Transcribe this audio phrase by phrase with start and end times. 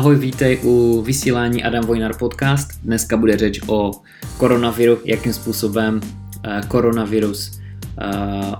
[0.00, 2.80] Ahoj, vítej u vysílání Adam Vojnar podcast.
[2.82, 3.92] Dneska bude řeč o
[4.38, 6.00] koronaviru, jakým způsobem
[6.44, 8.06] eh, koronavirus eh,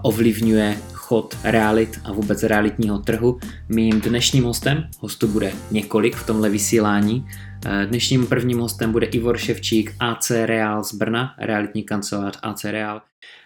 [0.02, 3.38] ovlivňuje chod realit a vůbec realitního trhu.
[3.68, 7.26] Mým dnešním hostem, hostu bude několik v tomhle vysílání,
[7.66, 13.00] eh, dnešním prvním hostem bude Ivor Ševčík, AC Real z Brna, realitní kancelář AC Real.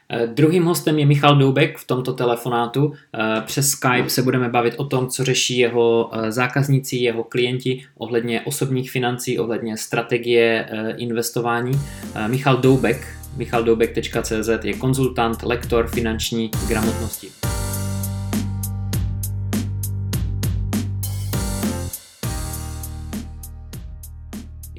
[0.09, 2.93] Eh, druhým hostem je Michal Doubek v tomto telefonátu.
[3.15, 7.85] Eh, přes Skype se budeme bavit o tom, co řeší jeho eh, zákazníci, jeho klienti
[7.99, 11.73] ohledně osobních financí, ohledně strategie investování.
[12.27, 17.29] Michal Doubek, michaldoubek.cz je konzultant, lektor finanční gramotnosti.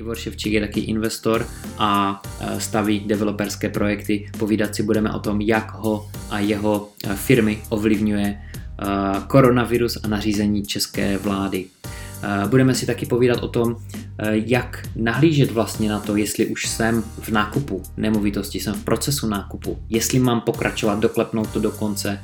[0.06, 4.30] Ivor Ševčík je taky investor a e, staví developerské projekty.
[4.38, 8.40] Povídat si budeme o tom, jak ho a jeho e, firmy ovlivňuje e,
[9.28, 11.66] koronavirus a nařízení české vlády.
[12.48, 13.76] Budeme si taky povídat o tom,
[14.32, 19.78] jak nahlížet vlastně na to, jestli už jsem v nákupu nemovitosti, jsem v procesu nákupu,
[19.90, 22.20] jestli mám pokračovat, doklepnout to do konce,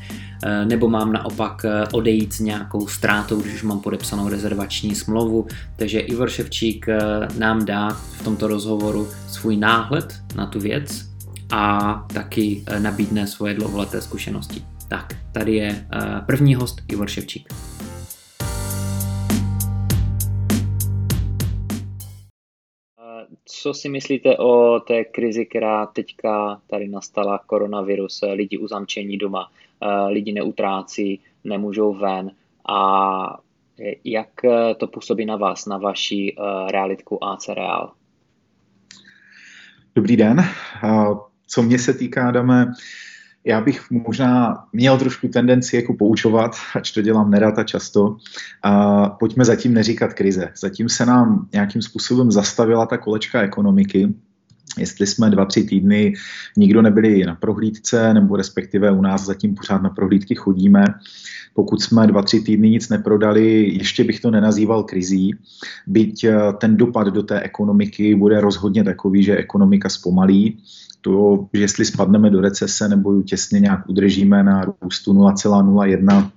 [0.66, 5.48] nebo mám naopak eh, odejít s nějakou ztrátou, když už mám podepsanou rezervační smlouvu.
[5.76, 7.00] Takže Ivor Ševčík eh,
[7.38, 11.06] nám dá v tomto rozhovoru svůj náhled na tu věc
[11.52, 14.64] a taky nabídne svoje dlouholeté zkušenosti.
[14.88, 15.88] Tak, tady je
[16.26, 17.54] první host Ivor Ševčík.
[23.46, 29.52] Co si myslíte o té krizi, která teďka tady nastala, koronavirus, lidi uzamčení doma?
[29.84, 32.32] Eh, lidi neutrácí, nemůžou ven
[32.70, 33.38] a
[34.04, 34.28] jak
[34.78, 37.92] to působí na vás, na vaší eh, realitku AC Real?
[39.96, 40.46] Dobrý den.
[41.48, 42.74] Co mě se týká, Adame,
[43.44, 48.18] já bych možná měl trošku tendenci jako poučovat, ač to dělám nerad a často.
[48.64, 50.52] A pojďme zatím neříkat krize.
[50.62, 54.14] Zatím se nám nějakým způsobem zastavila ta kolečka ekonomiky,
[54.78, 56.14] jestli jsme dva, tři týdny
[56.58, 60.86] nikdo nebyli na prohlídce, nebo respektive u nás zatím pořád na prohlídky chodíme.
[61.54, 65.36] Pokud jsme dva, tři týdny nic neprodali, ještě bych to nenazýval krizí,
[65.88, 70.58] byť eh, ten dopad do té ekonomiky bude rozhodně takový, že ekonomika zpomalí.
[71.02, 76.32] To, že jestli spadneme do recese nebo ji těsně nějak udržíme na růstu 0,01,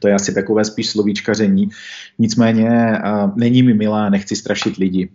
[0.00, 1.68] to je asi takové spíš slovíčkaření.
[2.18, 2.98] Nicméně
[3.36, 5.10] není mi milé, nechci strašit lidi.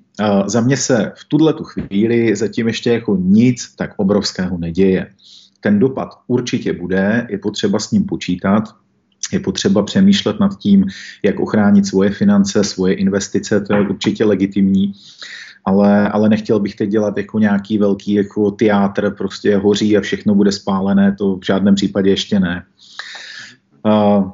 [0.45, 5.07] Za mě se v tuhle tu chvíli zatím ještě jako nic tak obrovského neděje.
[5.59, 8.63] Ten dopad určitě bude, je potřeba s ním počítat,
[9.31, 10.85] je potřeba přemýšlet nad tím,
[11.23, 14.93] jak ochránit svoje finance, svoje investice, to je určitě legitimní,
[15.65, 20.35] ale, ale nechtěl bych teď dělat jako nějaký velký jako teátr, prostě hoří a všechno
[20.35, 22.65] bude spálené, to v žádném případě ještě ne.
[23.85, 24.31] Uh,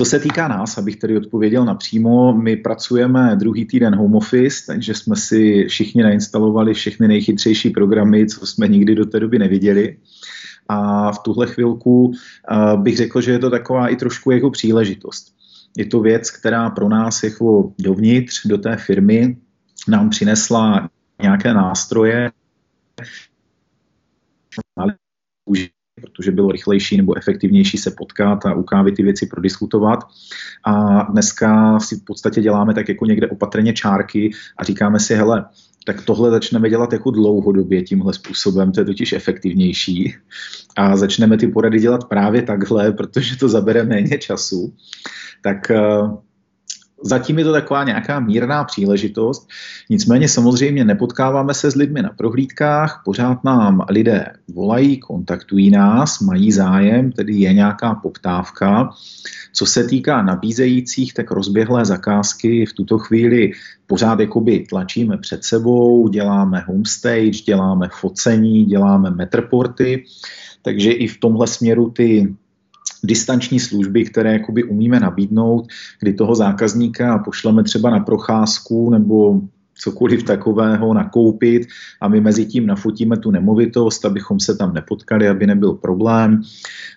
[0.00, 4.94] co se týká nás, abych tedy odpověděl napřímo, my pracujeme druhý týden home office, takže
[4.94, 9.96] jsme si všichni nainstalovali všechny nejchytřejší programy, co jsme nikdy do té doby neviděli.
[10.68, 12.14] A v tuhle chvilku uh,
[12.82, 15.34] bych řekl, že je to taková i trošku jako příležitost.
[15.76, 19.36] Je to věc, která pro nás jako dovnitř, do té firmy,
[19.88, 20.90] nám přinesla
[21.22, 22.30] nějaké nástroje,
[26.00, 29.98] protože bylo rychlejší nebo efektivnější se potkat a u kávy ty věci prodiskutovat.
[30.66, 35.44] A dneska si v podstatě děláme tak jako někde opatrně čárky a říkáme si, hele,
[35.86, 40.14] tak tohle začneme dělat jako dlouhodobě tímhle způsobem, to je totiž efektivnější.
[40.76, 44.74] A začneme ty porady dělat právě takhle, protože to zabere méně času.
[45.42, 45.80] Tak eh,
[47.02, 49.48] Zatím je to taková nějaká mírná příležitost,
[49.90, 56.52] nicméně samozřejmě nepotkáváme se s lidmi na prohlídkách, pořád nám lidé volají, kontaktují nás, mají
[56.52, 58.90] zájem, tedy je nějaká poptávka.
[59.52, 63.52] Co se týká nabízejících, tak rozběhlé zakázky v tuto chvíli
[63.86, 70.04] pořád jakoby tlačíme před sebou, děláme homestage, děláme focení, děláme metrporty,
[70.62, 72.34] takže i v tomhle směru ty
[73.04, 75.66] distanční služby, které jakoby umíme nabídnout,
[76.00, 79.40] kdy toho zákazníka pošleme třeba na procházku nebo
[79.80, 81.66] cokoliv takového nakoupit
[82.00, 86.42] a my mezi tím nafotíme tu nemovitost, abychom se tam nepotkali, aby nebyl problém.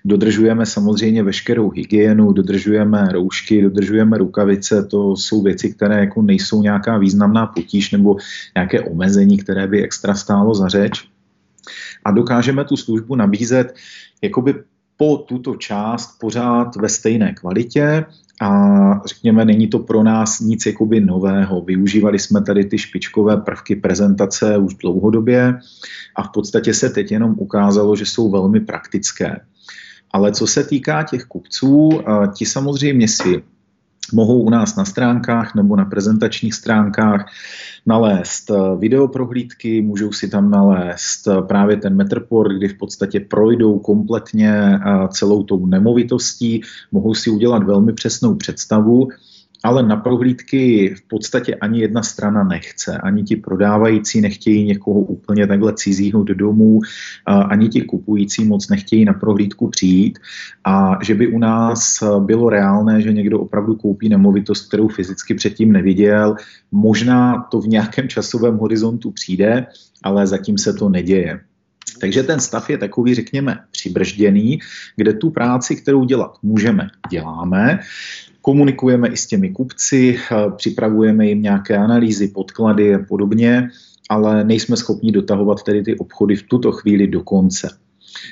[0.05, 6.97] Dodržujeme samozřejmě veškerou hygienu, dodržujeme roušky, dodržujeme rukavice, to jsou věci, které jako nejsou nějaká
[6.97, 8.15] významná potíž nebo
[8.55, 11.07] nějaké omezení, které by extra stálo za řeč.
[12.05, 13.75] A dokážeme tu službu nabízet
[14.21, 14.55] jakoby
[14.97, 18.05] po tuto část pořád ve stejné kvalitě
[18.41, 21.61] a řekněme, není to pro nás nic jakoby nového.
[21.61, 25.59] Využívali jsme tady ty špičkové prvky prezentace už dlouhodobě
[26.15, 29.39] a v podstatě se teď jenom ukázalo, že jsou velmi praktické.
[30.11, 31.89] Ale co se týká těch kupců,
[32.33, 33.43] ti samozřejmě si
[34.13, 37.25] mohou u nás na stránkách nebo na prezentačních stránkách
[37.85, 43.79] nalézt eh, videoprohlídky, můžou si tam nalézt eh, právě ten Metroport, kdy v podstatě projdou
[43.79, 46.61] kompletně eh, celou tou nemovitostí,
[46.91, 49.07] mohou si udělat velmi přesnou představu
[49.63, 52.97] ale na prohlídky v podstatě ani jedna strana nechce.
[52.97, 56.79] Ani ti prodávající nechtějí někoho úplně takhle cizího do domů,
[57.25, 60.19] ani ti kupující moc nechtějí na prohlídku přijít.
[60.65, 65.71] A že by u nás bylo reálné, že někdo opravdu koupí nemovitost, kterou fyzicky předtím
[65.71, 66.35] neviděl,
[66.71, 69.65] možná to v nějakém časovém horizontu přijde,
[70.03, 71.39] ale zatím se to neděje.
[71.99, 74.59] Takže ten stav je takový, řekněme, přibržděný,
[74.95, 77.79] kde tu práci, kterou dělat můžeme, děláme.
[78.41, 80.19] Komunikujeme i s těmi kupci,
[80.55, 83.69] připravujeme jim nějaké analýzy, podklady a podobně,
[84.09, 87.69] ale nejsme schopni dotahovat tedy ty obchody v tuto chvíli do konce.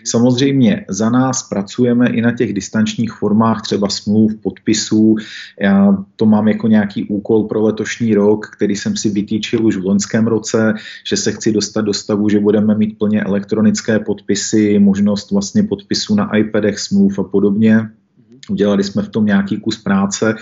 [0.03, 5.15] Samozřejmě za nás pracujeme i na těch distančních formách, třeba smluv, podpisů.
[5.61, 9.85] Já to mám jako nějaký úkol pro letošní rok, který jsem si vytýčil už v
[9.85, 10.73] loňském roce,
[11.07, 16.15] že se chci dostat do stavu, že budeme mít plně elektronické podpisy, možnost vlastně podpisu
[16.15, 17.89] na iPadech, smluv a podobně.
[18.49, 20.35] Udělali jsme v tom nějaký kus práce.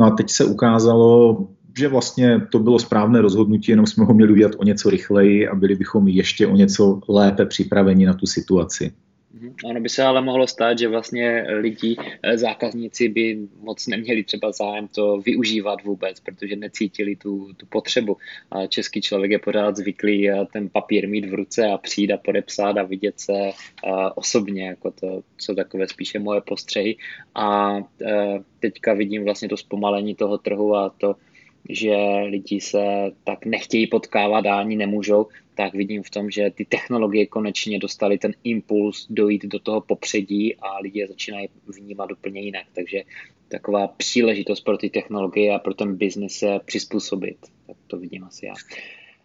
[0.00, 1.46] No a teď se ukázalo,
[1.78, 5.54] že vlastně to bylo správné rozhodnutí, jenom jsme ho měli udělat o něco rychleji a
[5.54, 8.92] byli bychom ještě o něco lépe připraveni na tu situaci.
[9.34, 9.54] Mhm.
[9.64, 14.52] Ono by se ale mohlo stát, že vlastně lidi, eh, zákazníci by moc neměli třeba
[14.52, 18.16] zájem to využívat vůbec, protože necítili tu, tu potřebu.
[18.50, 22.16] A český člověk je pořád zvyklý eh, ten papír mít v ruce a přijít a
[22.16, 23.52] podepsat a vidět se eh,
[24.14, 26.96] osobně, jako to jsou takové spíše moje postřehy.
[27.34, 27.76] A
[28.60, 31.16] teďka vidím vlastně to zpomalení toho trhu a to,
[31.68, 31.96] že
[32.28, 37.26] lidi se tak nechtějí potkávat a ani nemůžou, tak vidím v tom, že ty technologie
[37.26, 42.64] konečně dostaly ten impuls dojít do toho popředí a lidi začínají vnímat úplně jinak.
[42.74, 43.02] Takže
[43.48, 47.36] taková příležitost pro ty technologie a pro ten biznis se přizpůsobit.
[47.66, 48.54] Tak to vidím asi já.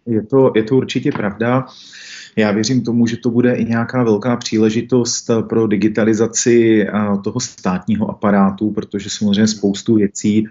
[0.05, 1.65] Je to, je to určitě pravda.
[2.35, 6.85] Já věřím tomu, že to bude i nějaká velká příležitost pro digitalizaci
[7.23, 10.47] toho státního aparátu, protože samozřejmě spoustu věcí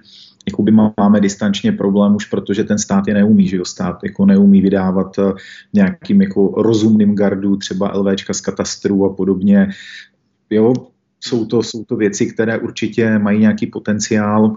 [0.48, 4.60] jakoby máme distančně problém už, protože ten stát je neumí, že jo, stát jako neumí
[4.60, 5.32] vydávat eh,
[5.72, 9.68] nějakým jako rozumným gardu, třeba LVčka z katastru a podobně.
[10.50, 10.74] Jo,
[11.20, 14.56] jsou to, jsou to věci, které určitě mají nějaký potenciál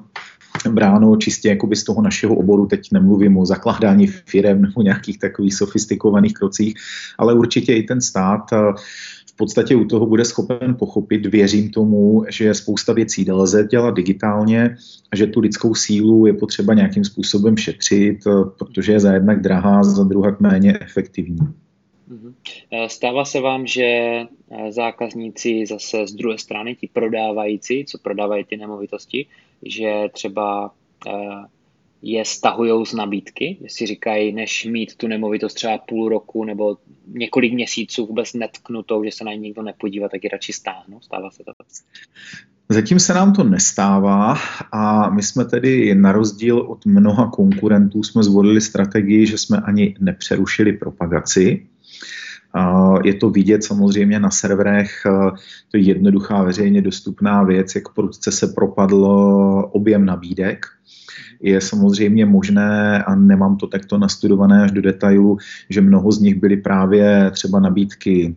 [0.70, 5.54] bráno čistě jakoby z toho našeho oboru, teď nemluvím o zakládání firem nebo nějakých takových
[5.54, 6.76] sofistikovaných krocích,
[7.18, 8.58] ale určitě i ten stát eh,
[9.42, 14.78] podstatě u toho bude schopen pochopit, věřím tomu, že spousta věcí lze dělat digitálně
[15.16, 19.84] že tu lidskou sílu je potřeba nějakým způsobem šetřit, eh, protože je za jednak drahá,
[19.84, 21.40] za druhé méně efektivní.
[22.08, 22.34] Mhm.
[22.72, 24.28] Eh, stává se vám, že eh,
[24.72, 29.26] zákazníci zase z druhé strany, ti prodávající, co prodávají ty nemovitosti,
[29.66, 30.72] že třeba
[32.02, 36.78] je stahují z nabídky, si říkají, než mít tu nemovitost třeba půl roku nebo
[37.08, 41.02] několik měsíců vůbec netknutou, že se na ní nikdo nepodívá, tak ji radši stáhnu.
[41.02, 41.52] Stává se to?
[42.70, 44.38] Zatím se nám to nestává
[44.72, 49.96] a my jsme tedy na rozdíl od mnoha konkurentů jsme zvolili strategii, že jsme ani
[50.00, 51.68] nepřerušili propagaci.
[53.04, 55.02] Je to vidět samozřejmě na serverech,
[55.72, 59.06] to je jednoduchá veřejně dostupná věc, jak prudce se propadl
[59.72, 60.66] objem nabídek
[61.42, 65.38] je samozřejmě možné, a nemám to takto nastudované až do detailu,
[65.70, 68.36] že mnoho z nich byly právě třeba nabídky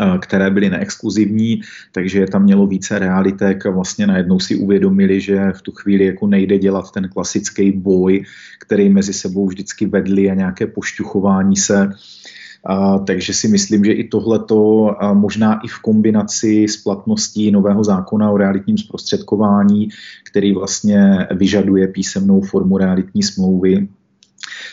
[0.00, 1.60] eh, které byly neexkluzivní,
[1.92, 6.26] takže tam mělo více realitek a vlastně najednou si uvědomili, že v tu chvíli jako
[6.26, 8.24] nejde dělat ten klasický boj,
[8.60, 11.90] který mezi sebou vždycky vedli a nějaké pošťuchování se,
[12.64, 17.84] a, takže si myslím, že i tohleto a možná i v kombinaci s platností nového
[17.84, 19.88] zákona o realitním zprostředkování,
[20.30, 23.88] který vlastně vyžaduje písemnou formu realitní smlouvy,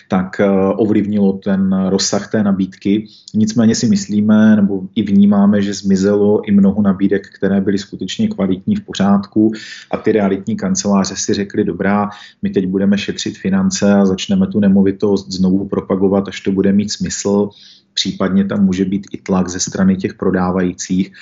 [0.08, 0.42] tak
[0.76, 3.08] ovlivnilo ten rozsah té nabídky.
[3.34, 8.76] Nicméně si myslíme, nebo i vnímáme, že zmizelo i mnoho nabídek, které byly skutečně kvalitní
[8.76, 9.52] v pořádku
[9.92, 12.10] a ty realitní kanceláře si řekli, dobrá,
[12.42, 16.92] my teď budeme šetřit finance a začneme tu nemovitost znovu propagovat, až to bude mít
[16.92, 17.50] smysl
[17.96, 21.14] případně tam může být i tlak ze strany těch prodávajících.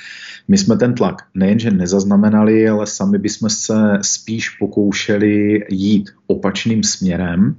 [0.47, 7.55] My jsme ten tlak nejenže nezaznamenali, ale sami bychom se spíš pokoušeli jít opačným směrem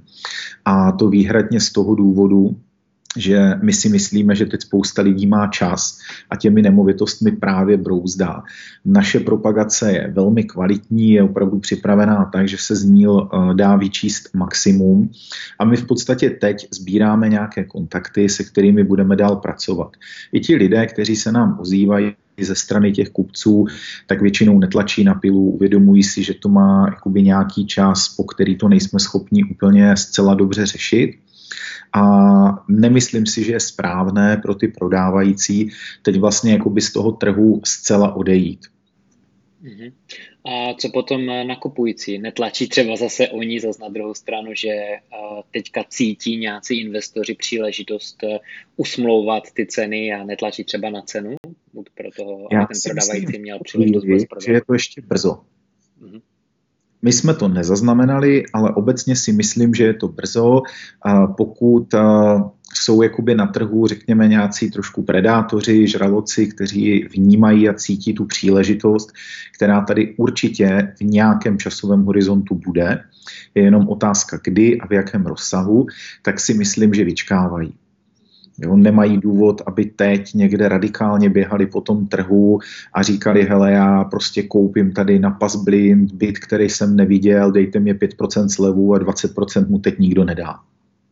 [0.65, 2.55] a to výhradně z toho důvodu,
[3.17, 8.43] že my si myslíme, že teď spousta lidí má čas a těmi nemovitostmi právě brouzdá.
[8.85, 13.75] Naše propagace je velmi kvalitní, je opravdu připravená tak, že se z ní eh, dá
[13.75, 15.11] vyčíst maximum
[15.59, 19.97] a my v podstatě teď sbíráme nějaké kontakty, se kterými budeme dál pracovat.
[20.31, 23.65] I ti lidé, kteří se nám ozývají, ze strany těch kupců,
[24.07, 28.55] tak většinou netlačí na pilu, uvědomují si, že to má jakoby nějaký čas, po který
[28.57, 31.15] to nejsme schopni úplně zcela dobře řešit.
[31.93, 32.03] A
[32.67, 35.69] nemyslím si, že je správné pro ty prodávající
[36.01, 38.65] teď vlastně jakoby z toho trhu zcela odejít.
[39.63, 39.93] Mm-hmm.
[40.45, 42.19] A co potom nakupující?
[42.19, 44.69] Netlačí třeba zase oni zase na druhou stranu, že
[45.51, 48.39] teďka cítí nějací investoři příležitost e,
[48.75, 51.35] usmlouvat ty ceny a netlačí třeba na cenu?
[51.73, 55.41] Buď pro toho, Já aby ten prodávající myslím, měl příležitost že je to ještě brzo.
[56.01, 56.21] Mm-hmm.
[57.05, 60.61] My jsme to nezaznamenali, ale obecně si myslím, že je to brzo.
[61.37, 61.93] Pokud
[62.73, 69.13] jsou jakoby na trhu, řekněme, nějací trošku predátoři, žraloci, kteří vnímají a cítí tu příležitost,
[69.57, 72.99] která tady určitě v nějakém časovém horizontu bude,
[73.55, 75.85] je jenom otázka kdy a v jakém rozsahu,
[76.21, 77.73] tak si myslím, že vyčkávají.
[78.61, 82.59] Jo, nemají důvod, aby teď někde radikálně běhali po tom trhu
[82.93, 87.79] a říkali, hele, já prostě koupím tady na pas blind byt, který jsem neviděl, dejte
[87.79, 90.59] mě 5% slevu a 20% mu teď nikdo nedá.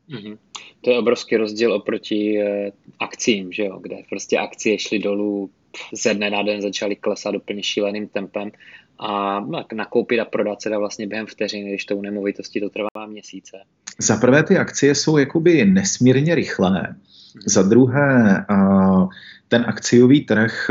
[0.10, 0.38] Mm-hmm.
[0.82, 5.50] To je obrovský rozdíl oproti eh, akcím, že jo, kde prostě akcie šly dolů,
[5.94, 8.52] ze dne na den začaly klesat úplně šíleným tempem
[9.00, 9.40] a
[9.74, 13.58] nakoupit a prodat se dá vlastně během vteřiny, když to u nemovitosti to trvá měsíce.
[14.00, 16.96] Za prvé ty akcie jsou jakoby nesmírně rychlé.
[17.46, 18.46] Za druhé,
[19.48, 20.70] ten akciový trh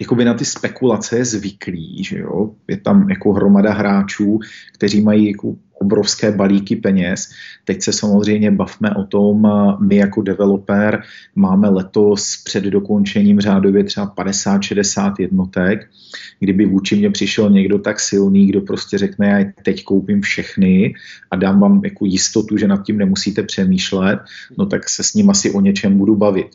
[0.00, 2.50] jakoby na ty spekulace je zvyklý, že jo?
[2.68, 4.38] je tam jako hromada hráčů,
[4.74, 7.30] kteří mají jako obrovské balíky peněz.
[7.64, 9.48] Teď se samozřejmě bavme o tom,
[9.80, 11.02] my jako developer
[11.34, 15.88] máme letos před dokončením řádově třeba 50-60 jednotek.
[16.40, 20.94] Kdyby vůči mě přišel někdo tak silný, kdo prostě řekne, já teď koupím všechny
[21.30, 24.18] a dám vám jako jistotu, že nad tím nemusíte přemýšlet,
[24.58, 26.48] no tak se s ním asi o něčem budu bavit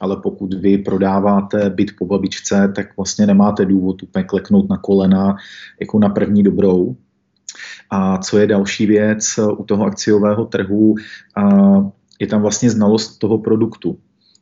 [0.00, 5.36] ale pokud vy prodáváte byt po babičce, tak vlastně nemáte důvod úplně kleknout na kolena
[5.80, 6.96] jako na první dobrou.
[7.90, 10.94] A co je další věc u toho akciového trhu,
[12.20, 13.98] je tam vlastně znalost toho produktu.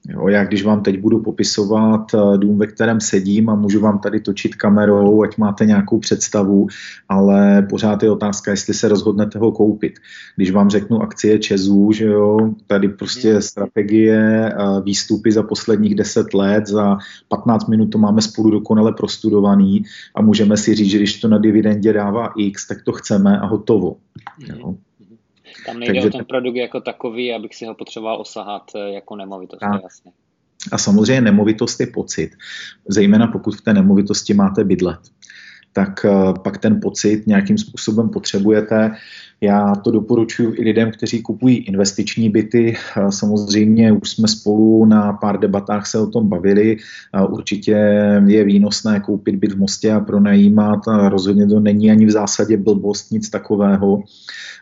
[0.09, 3.99] Jo, já když vám teď budu popisovat eh, dům, ve kterém sedím a můžu vám
[3.99, 6.67] tady točit kamerou, ať máte nějakou představu,
[7.09, 9.93] ale pořád je otázka, jestli se rozhodnete ho koupit.
[10.37, 13.43] Když vám řeknu akcie Čezů, že jo, tady prostě hmm.
[13.43, 14.53] strategie,
[14.85, 19.83] výstupy za posledních 10 let, za 15 minut to máme spolu dokonale prostudovaný
[20.15, 23.47] a můžeme si říct, že když to na dividendě dává X, tak to chceme a
[23.47, 23.97] hotovo.
[24.49, 24.75] Jo.
[25.67, 29.17] Tam nejde Takže o ten produkt jako takový, abych si ho potřeboval osahat eh, jako
[29.17, 30.13] nemovitost, to jasně.
[30.73, 32.31] A samozřejmě nemovitost je pocit,
[32.89, 35.01] zejména pokud v té nemovitosti máte bydlet
[35.73, 36.11] tak eh,
[36.43, 38.91] pak ten pocit nějakým způsobem potřebujete.
[39.41, 42.75] Já to doporučuji i lidem, kteří kupují investiční byty.
[42.97, 46.77] Eh, samozřejmě už jsme spolu na pár debatách se o tom bavili.
[47.29, 47.73] Určitě
[48.27, 50.81] je výnosné koupit byt v Mostě a pronajímat.
[51.09, 54.03] Rozhodně to není ani v zásadě blbost, nic takového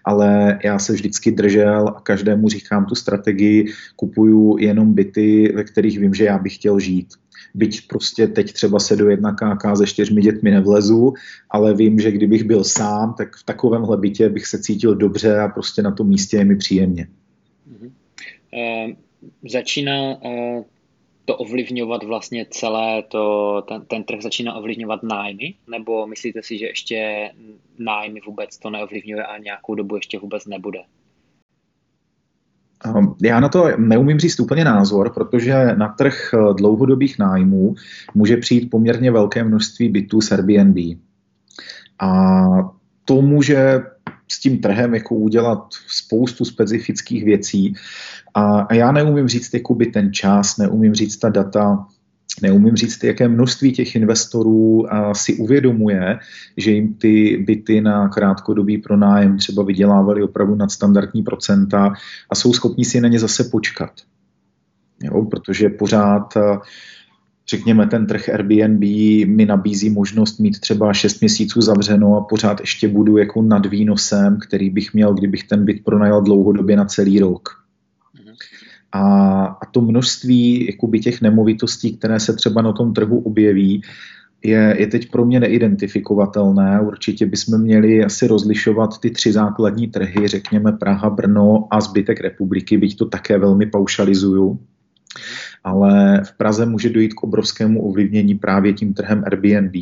[0.04, 5.98] ale já se vždycky držel a každému říkám tu strategii, kupuju jenom byty, ve kterých
[5.98, 7.08] vím, že já bych chtěl žít.
[7.54, 11.12] Byť prostě teď třeba se do jedna KK se čtyřmi dětmi nevlezu,
[11.50, 15.48] ale vím, že kdybych byl sám, tak v takovémhle bytě bych se cítil dobře a
[15.48, 17.08] prostě na tom místě je mi příjemně.
[18.52, 18.90] Uh,
[19.50, 20.64] začíná uh,
[21.24, 25.54] to ovlivňovat vlastně celé to, ten, ten trh začíná ovlivňovat nájmy?
[25.70, 27.30] Nebo myslíte si, že ještě
[27.78, 30.78] nájmy vůbec to neovlivňuje a nějakou dobu ještě vůbec nebude?
[32.84, 37.74] Ehm, já na to neumím říct úplně názor, protože na trh eh, dlouhodobých nájmů
[38.14, 40.98] může přijít poměrně velké množství bytů z Airbnb.
[42.00, 42.46] A
[43.04, 43.80] to může
[44.32, 47.74] s tím trhem jako udělat spoustu specifických věcí.
[48.34, 51.86] A já neumím říct jakoby ten čas, neumím říct ta data,
[52.40, 56.18] neumím říct, jaké množství těch investorů si uvědomuje,
[56.56, 61.92] že jim ty byty na krátkodobý pronájem třeba vydělávaly opravdu nadstandardní procenta
[62.30, 63.90] a jsou schopni si na ně zase počkat.
[65.02, 66.34] Jo, protože pořád
[67.50, 68.80] řekněme, ten trh Airbnb
[69.26, 74.38] mi nabízí možnost mít třeba 6 měsíců zavřeno a pořád ještě budu jako nad výnosem,
[74.38, 77.48] který bych měl, kdybych ten byt pronajal dlouhodobě na celý rok.
[78.92, 83.82] A, a to množství jakoby těch nemovitostí, které se třeba na tom trhu objeví,
[84.44, 86.80] je, je teď pro mě neidentifikovatelné.
[86.80, 92.78] Určitě bychom měli asi rozlišovat ty tři základní trhy, řekněme Praha, Brno a zbytek republiky,
[92.78, 94.58] byť to také velmi paušalizuju
[95.64, 99.74] ale v Praze může dojít k obrovskému ovlivnění právě tím trhem Airbnb.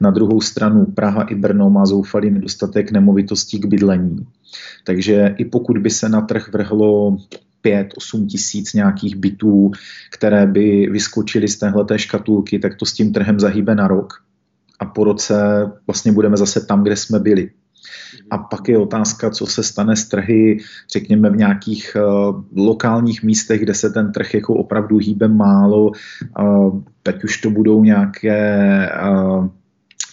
[0.00, 4.26] Na druhou stranu Praha i Brno má zoufalý nedostatek nemovitostí k bydlení.
[4.84, 7.16] Takže i pokud by se na trh vrhlo
[7.66, 9.70] 5-8 tisíc nějakých bytů,
[10.12, 14.26] které by vyskočily z téhleté škatulky, tak to s tím trhem zahýbe na rok
[14.78, 15.34] a po roce
[15.86, 17.50] vlastně budeme zase tam, kde jsme byli.
[18.30, 20.58] A pak je otázka, co se stane s trhy,
[20.92, 25.90] řekněme, v nějakých uh, lokálních místech, kde se ten trh jako opravdu hýbe málo,
[26.40, 29.48] uh, teď už to budou nějaké uh,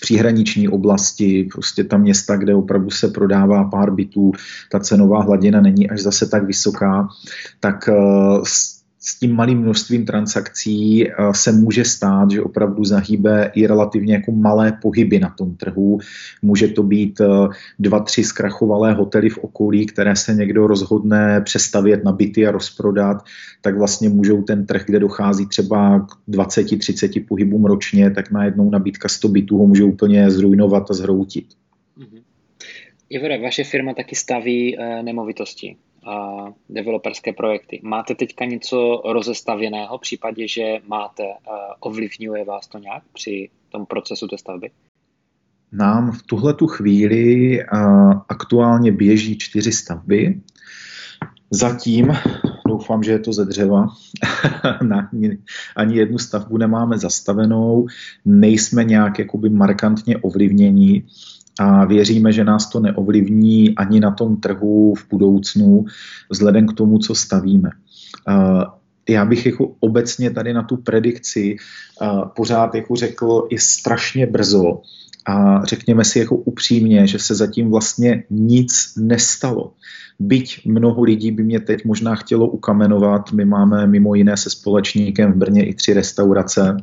[0.03, 4.31] příhraniční oblasti, prostě ta města, kde opravdu se prodává pár bytů,
[4.71, 7.07] ta cenová hladina není až zase tak vysoká,
[7.59, 8.43] tak uh,
[9.05, 14.31] s tím malým množstvím transakcí eh, se může stát, že opravdu zahýbe i relativně jako
[14.31, 15.99] malé pohyby na tom trhu.
[16.41, 17.27] Může to být eh,
[17.79, 23.23] dva, tři zkrachovalé hotely v okolí, které se někdo rozhodne přestavět na byty a rozprodat,
[23.61, 29.09] tak vlastně můžou ten trh, kde dochází třeba k 20-30 pohybům ročně, tak najednou nabídka
[29.09, 31.45] 100 bytů ho může úplně zrujnovat a zhroutit.
[31.97, 32.21] Mm-hmm.
[33.09, 37.79] Ivore, vaše firma taky staví e, nemovitosti a developerské projekty.
[37.83, 41.23] Máte teďka něco rozestavěného v případě, že máte,
[41.79, 44.71] ovlivňuje vás to nějak při tom procesu té stavby?
[45.71, 47.59] Nám v tuhle tu chvíli
[48.29, 50.41] aktuálně běží čtyři stavby.
[51.51, 52.11] Zatím,
[52.67, 53.87] doufám, že je to ze dřeva,
[55.13, 55.37] ani,
[55.75, 57.87] ani jednu stavbu nemáme zastavenou,
[58.25, 61.03] nejsme nějak jakoby markantně ovlivněni
[61.59, 65.85] a věříme, že nás to neovlivní ani na tom trhu v budoucnu,
[66.29, 67.69] vzhledem k tomu, co stavíme.
[69.09, 71.55] Já bych jako obecně tady na tu predikci
[72.35, 74.81] pořád jako řekl, je strašně brzo
[75.27, 79.73] a řekněme si jako upřímně, že se zatím vlastně nic nestalo.
[80.19, 85.33] Byť mnoho lidí by mě teď možná chtělo ukamenovat, my máme mimo jiné se společníkem
[85.33, 86.77] v Brně i tři restaurace,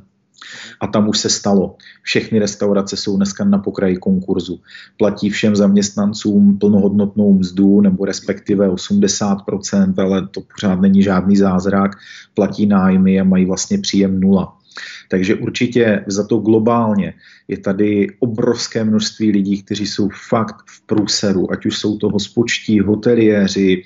[0.81, 1.77] a tam už se stalo.
[2.03, 4.61] Všechny restaurace jsou dneska na pokraji konkurzu.
[4.97, 11.91] Platí všem zaměstnancům plnohodnotnou mzdu nebo respektive 80%, ale to pořád není žádný zázrak.
[12.35, 14.60] Platí nájmy a mají vlastně příjem nula.
[15.09, 17.15] Takže určitě za to globálně
[17.49, 22.81] je tady obrovské množství lidí, kteří jsou fakt v průseru, ať už jsou to hospočtí,
[22.81, 23.83] hoteliéři,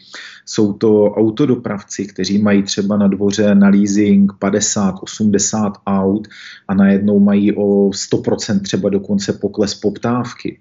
[0.46, 6.28] jsou to autodopravci, kteří mají třeba na dvoře na leasing 50, 80 aut
[6.68, 10.58] a najednou mají o 100% třeba dokonce pokles poptávky.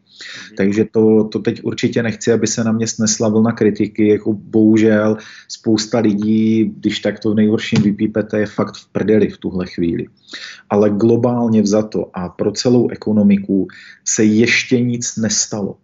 [0.58, 4.08] Takže to, to teď určitě nechci, aby se na mě snesla vlna kritiky.
[4.08, 5.18] Jako bohužel
[5.48, 10.06] spousta lidí, když tak to v nejhorším vypípete, je fakt v prdeli v tuhle chvíli.
[10.70, 13.68] Ale globálně vzato a pro celou ekonomiku
[14.06, 15.78] se ještě nic nestalo.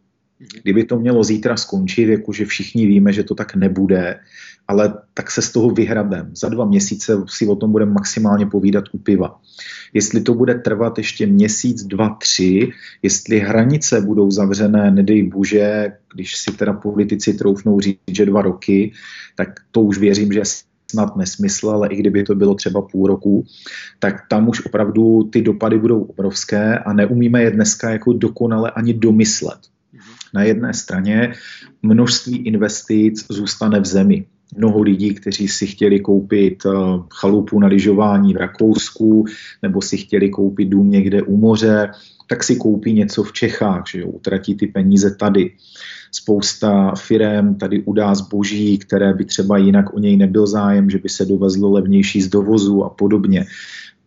[0.63, 4.19] Kdyby to mělo zítra skončit, jakože všichni víme, že to tak nebude,
[4.67, 6.31] ale tak se z toho vyhrabem.
[6.35, 9.39] Za dva měsíce si o tom budeme maximálně povídat u piva.
[9.93, 12.69] Jestli to bude trvat ještě měsíc, dva, tři,
[13.01, 18.91] jestli hranice budou zavřené, nedej bože, když si teda politici troufnou říct, že dva roky,
[19.35, 20.41] tak to už věřím, že
[20.91, 23.45] snad nesmysl, ale i kdyby to bylo třeba půl roku,
[23.99, 28.93] tak tam už opravdu ty dopady budou obrovské a neumíme je dneska jako dokonale ani
[28.93, 29.59] domyslet.
[30.33, 31.33] Na jedné straně
[31.81, 34.25] množství investic zůstane v zemi.
[34.57, 36.69] Mnoho lidí, kteří si chtěli koupit eh,
[37.13, 39.25] chalupu na lyžování v Rakousku
[39.61, 41.91] nebo si chtěli koupit dům někde u moře,
[42.29, 45.51] tak si koupí něco v Čechách, že jo, utratí ty peníze tady.
[46.11, 51.09] Spousta firm tady udá zboží, které by třeba jinak o něj nebyl zájem, že by
[51.09, 53.45] se dovezlo levnější z dovozu a podobně.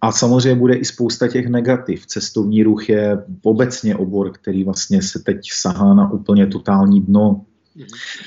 [0.00, 2.06] A samozřejmě bude i spousta těch negativ.
[2.06, 7.40] Cestovní ruch je obecně obor, který vlastně se teď sahá na úplně totální dno.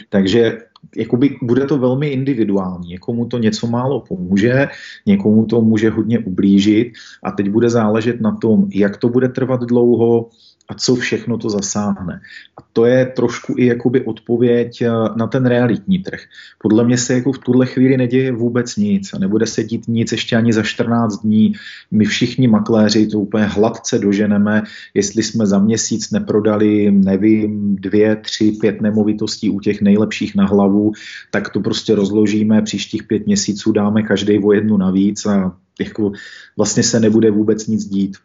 [0.10, 0.58] Takže
[0.96, 2.90] jakoby bude to velmi individuální.
[2.90, 4.68] Někomu to něco málo pomůže,
[5.06, 9.62] někomu to může hodně ublížit a teď bude záležet na tom, jak to bude trvat
[9.62, 10.30] dlouho,
[10.68, 12.22] a co všechno to zasáhne.
[12.58, 16.20] A to je trošku i jakoby odpověď eh, na ten realitní trh.
[16.62, 20.12] Podle mě se jako v tuhle chvíli neděje vůbec nic a nebude se dít nic
[20.12, 21.54] ještě ani za 14 dní.
[21.92, 28.52] My všichni makléři to úplně hladce doženeme, jestli jsme za měsíc neprodali, nevím, dvě, tři,
[28.52, 30.92] pět nemovitostí u těch nejlepších na hlavu,
[31.32, 36.12] tak to prostě rozložíme, příštích pět měsíců dáme každý o jednu navíc a jako
[36.58, 38.18] vlastně se nebude vůbec nic dít.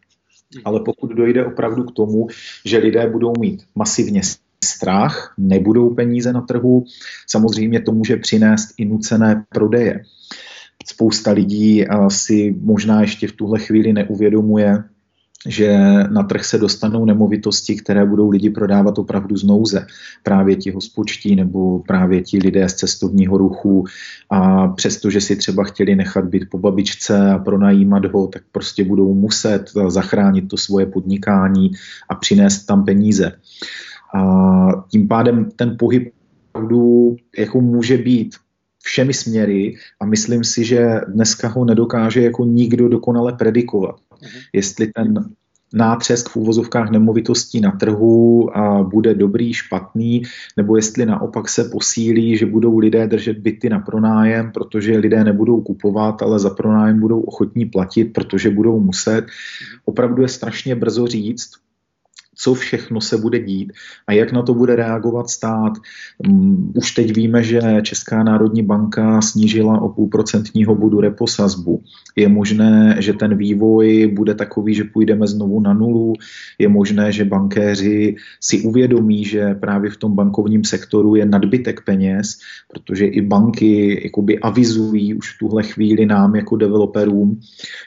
[0.54, 0.62] Hmm.
[0.64, 2.28] Ale pokud dojde opravdu k tomu,
[2.64, 4.20] že lidé budou mít masivně
[4.64, 6.84] strach, nebudou peníze na trhu,
[7.26, 10.02] samozřejmě to může přinést i nucené prodeje.
[10.86, 14.84] Spousta lidí si možná ještě v tuhle chvíli neuvědomuje,
[15.48, 15.79] že
[16.11, 19.87] na trh se dostanou nemovitosti, které budou lidi prodávat opravdu z nouze.
[20.22, 23.85] Právě ti hospočtí nebo právě ti lidé z cestovního ruchu
[24.31, 29.14] a přestože si třeba chtěli nechat být po babičce a pronajímat ho, tak prostě budou
[29.14, 31.70] muset zachránit to svoje podnikání
[32.09, 33.33] a přinést tam peníze.
[34.14, 36.12] A tím pádem ten pohyb
[36.53, 38.37] opravdu jako může být
[38.83, 43.96] všemi směry a myslím si, že dneska ho nedokáže jako nikdo dokonale predikovat.
[44.22, 44.40] Uh-huh.
[44.52, 45.14] Jestli ten
[45.74, 50.22] nátřesk v úvozovkách nemovitostí na trhu a bude dobrý, špatný,
[50.56, 55.61] nebo jestli naopak se posílí, že budou lidé držet byty na pronájem, protože lidé nebudou
[55.61, 59.26] kupovat, ale za pronájem budou ochotní platit, protože budou muset.
[59.85, 61.50] Opravdu je strašně brzo říct,
[62.42, 63.72] co všechno se bude dít
[64.07, 65.72] a jak na to bude reagovat stát.
[66.26, 71.83] Mm, už teď víme, že Česká národní banka snížila o půl procentního bodu repo sazbu.
[72.16, 76.12] Je možné, že ten vývoj bude takový, že půjdeme znovu na nulu.
[76.59, 82.38] Je možné, že bankéři si uvědomí, že právě v tom bankovním sektoru je nadbytek peněz,
[82.72, 87.40] protože i banky jakoby avizují už v tuhle chvíli nám jako developerům,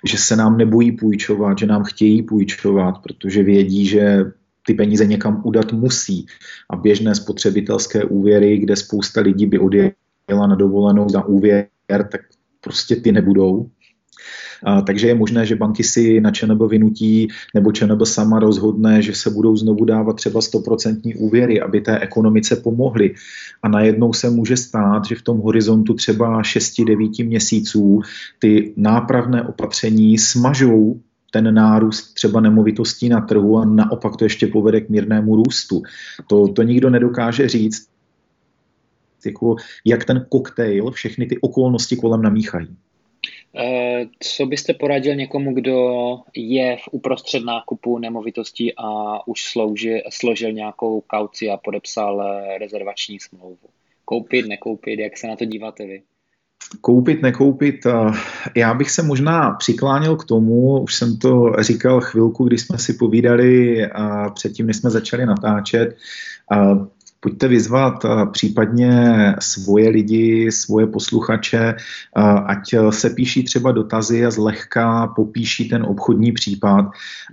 [0.05, 4.25] že se nám nebojí půjčovat, že nám chtějí půjčovat, protože vědí, že
[4.65, 6.25] ty peníze někam udat musí.
[6.69, 12.21] A běžné spotřebitelské úvěry, kde spousta lidí by odjela na dovolenou za úvěr, tak
[12.61, 13.69] prostě ty nebudou.
[14.63, 19.15] A, takže je možné, že banky si na ČNB vynutí, nebo ČNB sama rozhodne, že
[19.15, 23.13] se budou znovu dávat třeba 100% úvěry, aby té ekonomice pomohly.
[23.63, 28.01] A najednou se může stát, že v tom horizontu třeba 6-9 měsíců
[28.39, 30.99] ty nápravné opatření smažou
[31.33, 35.81] ten nárůst třeba nemovitostí na trhu a naopak to ještě povede k mírnému růstu.
[36.27, 37.89] To, to nikdo nedokáže říct,
[39.25, 42.67] jako, jak ten koktejl všechny ty okolnosti kolem namíchají.
[43.55, 50.51] Eh, co byste poradil někomu, kdo je v uprostřed nákupu nemovitostí a už slouži, složil
[50.51, 53.67] nějakou kauci a podepsal eh, rezervační smlouvu?
[54.05, 56.03] Koupit, nekoupit, jak se na to díváte vy?
[56.81, 57.87] Koupit, nekoupit,
[58.55, 62.93] já bych se možná přikláněl k tomu, už jsem to říkal chvilku, když jsme si
[62.93, 63.77] povídali
[64.33, 65.97] předtím, než jsme začali natáčet,
[67.23, 68.91] pojďte vyzvat eh, případně
[69.39, 76.31] svoje lidi, svoje posluchače, eh, ať se píší třeba dotazy a zlehka popíší ten obchodní
[76.31, 76.85] případ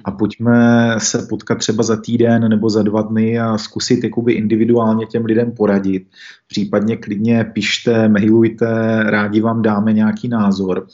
[0.04, 5.06] a pojďme se potkat třeba za týden nebo za dva dny a zkusit jakoby individuálně
[5.06, 6.06] těm lidem poradit.
[6.46, 8.66] Případně klidně pište, mailujte,
[9.06, 10.86] rádi vám dáme nějaký názor.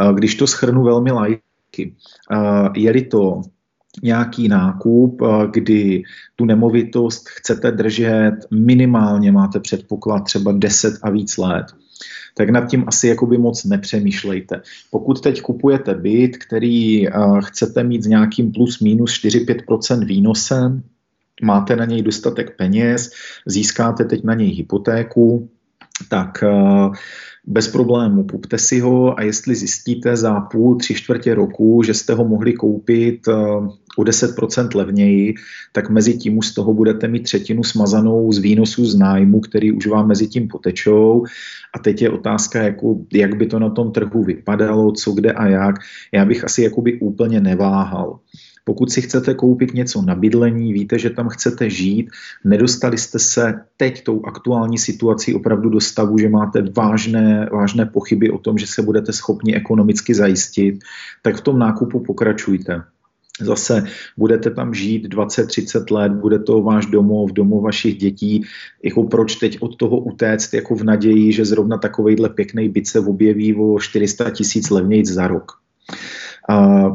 [0.00, 1.94] Eh, když to schrnu velmi lajky,
[2.74, 3.42] je-li to
[4.02, 6.02] nějaký nákup, eh, kdy
[6.36, 11.66] tu nemovitost chcete držet minimálně, máte předpoklad třeba 10 a víc let,
[12.36, 14.60] tak nad tím asi jakoby moc nepřemýšlejte.
[14.90, 20.82] Pokud teď kupujete byt, který eh, chcete mít s nějakým plus minus 4-5% výnosem,
[21.42, 23.10] máte na něj dostatek peněz,
[23.46, 25.48] získáte teď na něj hypotéku,
[26.08, 26.94] tak uh,
[27.46, 32.14] bez problému kupte si ho a jestli zjistíte za půl, tři čtvrtě roku, že jste
[32.14, 33.32] ho mohli koupit eh,
[33.96, 35.34] o 10% levněji,
[35.72, 39.72] tak mezi tím už z toho budete mít třetinu smazanou z výnosu z nájmu, který
[39.72, 41.24] už vám mezi tím potečou.
[41.74, 45.46] A teď je otázka, jako, jak by to na tom trhu vypadalo, co kde a
[45.46, 45.74] jak.
[46.12, 48.18] Já bych asi jakoby úplně neváhal.
[48.64, 52.10] Pokud si chcete koupit něco na bydlení, víte, že tam chcete žít,
[52.44, 58.30] nedostali jste se teď tou aktuální situací opravdu do stavu, že máte vážné, vážné pochyby
[58.30, 60.78] o tom, že se budete schopni ekonomicky zajistit,
[61.22, 62.82] tak v tom nákupu pokračujte.
[63.40, 63.84] Zase
[64.16, 68.44] budete tam žít 20-30 let, bude to váš domov, domov vašich dětí,
[68.84, 73.00] jako proč teď od toho utéct, jako v naději, že zrovna takovejhle pěkný byt se
[73.00, 75.52] objeví o 400 tisíc levnějc za rok.
[76.50, 76.86] A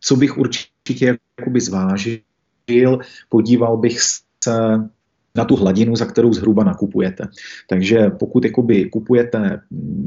[0.00, 2.98] co bych určitě určitě jakoby zvážil,
[3.28, 4.90] podíval bych se
[5.38, 7.24] na tu hladinu, za kterou zhruba nakupujete.
[7.68, 9.60] Takže pokud jakoby kupujete,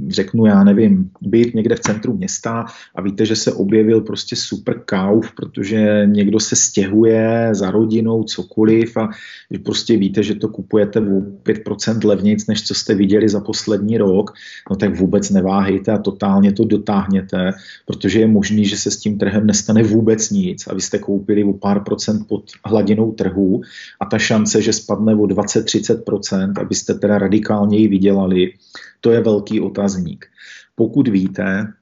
[0.07, 2.65] řeknu já nevím, byt někde v centru města
[2.95, 8.97] a víte, že se objevil prostě super kauf, protože někdo se stěhuje za rodinou, cokoliv
[8.97, 9.09] a
[9.63, 14.33] prostě víte, že to kupujete o 5% levnějc, než co jste viděli za poslední rok,
[14.69, 17.51] no tak vůbec neváhejte a totálně to dotáhněte,
[17.85, 21.43] protože je možný, že se s tím trhem nestane vůbec nic a vy jste koupili
[21.43, 23.61] o pár procent pod hladinou trhu
[23.99, 28.53] a ta šance, že spadne o 20-30%, abyste teda radikálněji vydělali,
[29.01, 30.25] to je velký otazník.
[30.75, 31.73] Pokud víte,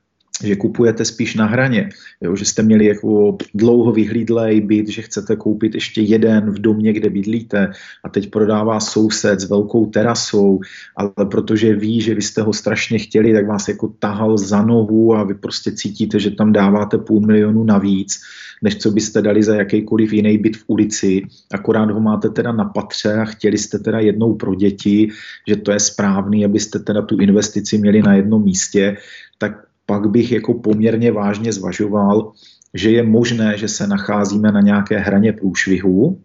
[0.43, 1.89] že kupujete spíš na hraně,
[2.21, 6.93] jo, že jste měli jako dlouho vyhlídlej byt, že chcete koupit ještě jeden v domě,
[6.93, 7.71] kde bydlíte
[8.03, 10.59] a teď prodává soused s velkou terasou,
[10.95, 15.15] ale protože ví, že vy jste ho strašně chtěli, tak vás jako tahal za nohu
[15.15, 18.21] a vy prostě cítíte, že tam dáváte půl milionu navíc,
[18.61, 21.21] než co byste dali za jakýkoliv jiný byt v ulici,
[21.51, 25.09] akorát ho máte teda na patře a chtěli jste teda jednou pro děti,
[25.47, 28.97] že to je správný, abyste teda tu investici měli na jednom místě,
[29.37, 32.31] tak pak bych jako poměrně vážně zvažoval,
[32.73, 36.21] že je možné, že se nacházíme na nějaké hraně průšvihu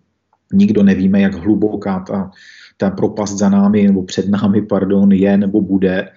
[0.52, 2.30] nikdo nevíme, jak hluboká ta,
[2.76, 6.08] ta propast za námi nebo před námi, pardon, je nebo bude.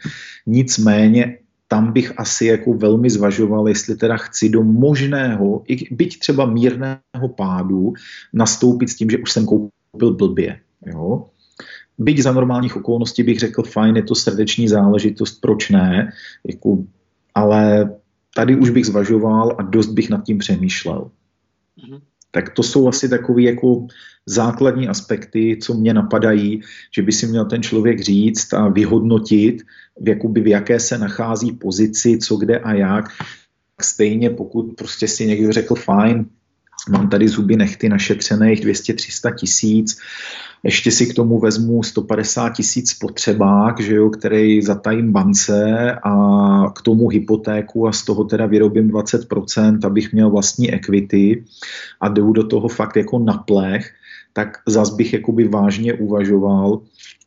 [0.46, 7.28] Nicméně tam bych asi jako velmi zvažoval, jestli teda chci do možného, byť třeba mírného
[7.38, 7.94] pádu,
[8.34, 10.60] nastoupit s tím, že už jsem koupil blbě.
[10.86, 11.26] Jo?
[11.98, 16.12] Byť za normálních okolností bych řekl, fajn, je to srdeční záležitost, proč ne,
[16.48, 16.84] jako,
[17.38, 17.90] ale
[18.36, 21.12] tady už bych zvažoval a dost bych nad tím přemýšlel.
[21.78, 22.02] Mm-hmm.
[22.32, 23.88] Tak to jsou asi takové jako
[24.26, 26.62] základní aspekty, co mě napadají,
[26.96, 29.62] že by si měl ten člověk říct a vyhodnotit,
[30.02, 33.06] v, jakoby, v jaké se nachází pozici, co kde a jak.
[33.82, 36.26] Stejně pokud prostě si někdo řekl, fajn,
[36.90, 40.00] mám tady zuby nechty našetřených 200-300 tisíc,
[40.64, 46.14] ještě si k tomu vezmu 150 tisíc potřebák, že jo, který zatajím bance a
[46.76, 51.44] k tomu hypotéku a z toho teda vyrobím 20%, abych měl vlastní equity
[52.02, 53.92] a jdu do toho fakt jako na plech,
[54.34, 56.82] tak zas bych jakoby vážně uvažoval,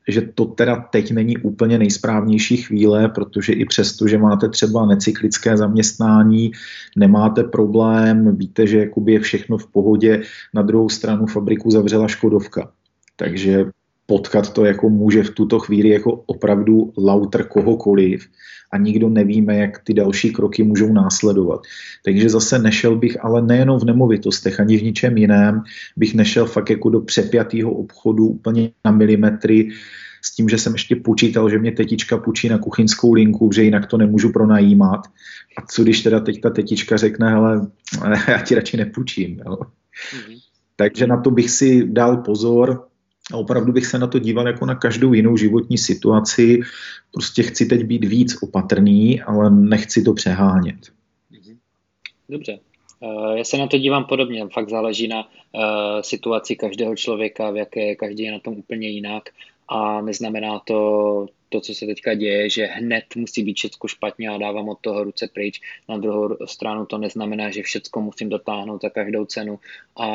[0.09, 5.57] že to teda teď není úplně nejsprávnější chvíle, protože i přesto, že máte třeba necyklické
[5.57, 6.53] zaměstnání,
[6.97, 10.23] nemáte problém, víte, že jakoby je všechno v pohodě,
[10.55, 12.73] na druhou stranu fabriku zavřela Škodovka.
[13.21, 13.65] Takže
[14.07, 18.27] potkat to jako může v tuto chvíli jako opravdu lauter kohokoliv
[18.73, 21.61] a nikdo nevíme, jak ty další kroky můžou následovat.
[22.05, 25.63] Takže zase nešel bych, ale nejenom v nemovitostech, ani v ničem jiném,
[25.97, 29.69] bych nešel fakt jako do přepjatého obchodu úplně na milimetry,
[30.23, 33.87] s tím, že jsem ještě počítal, že mě tetička půjčí na kuchyňskou linku, že jinak
[33.87, 35.01] to nemůžu pronajímat.
[35.59, 37.67] A co když teda teď ta tetička řekne, ale
[38.29, 39.41] já ti radši nepůjčím.
[39.47, 39.57] Jo?
[39.57, 40.39] Mm-hmm.
[40.77, 42.90] Takže na to bych si dal pozor,
[43.33, 46.61] a opravdu bych se na to díval jako na každou jinou životní situaci.
[47.13, 50.77] Prostě chci teď být víc opatrný, ale nechci to přehánět.
[52.29, 52.59] Dobře.
[53.03, 57.57] Eh, já se na to dívám podobně, fakt záleží na uh, situaci každého člověka, v
[57.57, 59.23] jaké každý je na tom úplně jinak
[59.69, 64.39] a neznamená to to, co se teďka děje, že hned musí být všechno špatně a
[64.39, 65.61] dávám od toho ruce pryč.
[65.89, 69.59] Na druhou stranu to neznamená, že všechno musím dotáhnout za každou cenu.
[69.97, 70.07] A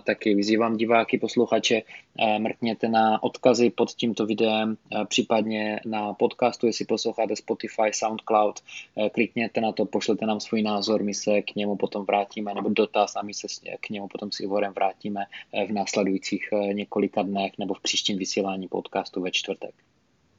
[0.00, 6.66] taky vyzývám diváky, posluchače, eh, mrkněte na odkazy pod tímto videem, eh, případně na podcastu,
[6.66, 11.54] jestli posloucháte Spotify, SoundCloud, eh, klikněte na to, pošlete nám svůj názor, my se k
[11.54, 13.46] němu potom vrátíme, nebo dotaz a my se
[13.80, 15.24] k němu potom s Ivorem vrátíme
[15.68, 19.74] v následujících několika dnech nebo v příštím vysílání podcastu ve čtvrtek.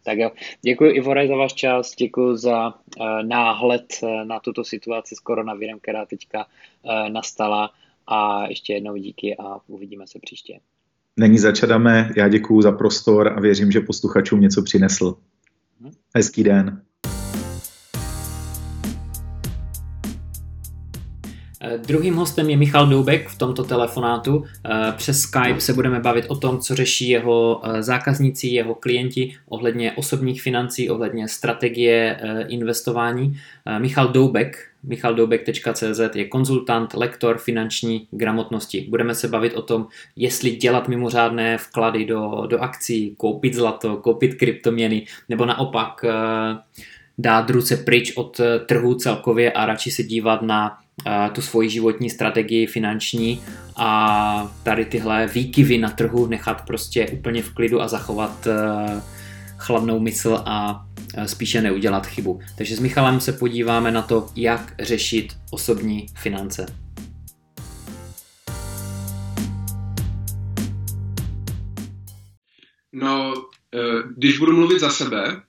[0.06, 2.74] Tak jo, děkuji Ivore za váš čas, děkuji za uh,
[3.24, 7.72] náhled uh, na tuto situaci s koronavirem, která teďka uh, nastala
[8.08, 10.60] a ještě jednou díky a uvidíme se příště.
[11.18, 15.16] Není začadame, já děkuji za prostor a věřím, že posluchačům něco přinesl.
[15.82, 15.92] Hmm.
[16.16, 16.82] Hezký den.
[21.78, 24.44] Druhým hostem je Michal Doubek v tomto telefonátu.
[24.66, 29.36] Eh, přes Skype se budeme bavit o tom, co řeší jeho eh, zákazníci, jeho klienti
[29.50, 33.40] ohledně osobních financí, ohledně strategie investování.
[33.78, 38.86] Michal Doubek, michaldoubek.cz je konzultant, lektor finanční gramotnosti.
[38.90, 44.36] Budeme se bavit o tom, jestli dělat mimořádné vklady do, do akcí, koupit zlato, koupit
[44.36, 46.06] kryptoměny, nebo naopak
[47.18, 50.78] dát ruce pryč od trhu celkově a radši se dívat na
[51.34, 53.42] tu svoji životní strategii finanční
[53.76, 59.02] a tady tyhle výkyvy na trhu nechat prostě úplně v klidu a zachovat eh,
[59.58, 60.86] chladnou mysl a
[61.18, 62.40] eh, spíše neudělat chybu.
[62.58, 66.66] Takže s Michalem se podíváme na to, jak řešit osobní finance.
[72.94, 73.34] No,
[73.74, 73.80] eh,
[74.18, 75.42] když budu mluvit za sebe,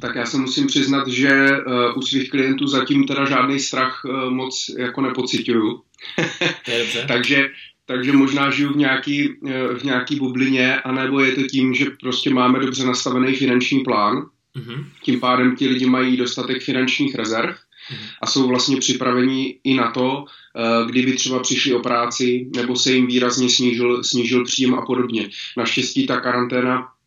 [0.00, 4.30] tak já se musím přiznat, že uh, u svých klientů zatím teda žádný strach uh,
[4.30, 5.82] moc jako nepocituju.
[7.08, 7.50] takže,
[7.86, 12.30] takže možná žiju v nějaký, uh, v nějaký bublině, anebo je to tím, že prostě
[12.30, 14.26] máme dobře nastavený finanční plán.
[14.56, 14.84] Mm-hmm.
[15.02, 18.08] Tím pádem ti lidi mají dostatek finančních rezerv mm-hmm.
[18.22, 20.24] a jsou vlastně připraveni i na to,
[20.86, 25.28] kdyby třeba přišli o práci nebo se jim výrazně snížil, snížil příjem a podobně.
[25.56, 26.99] Naštěstí ta karanténa Eh,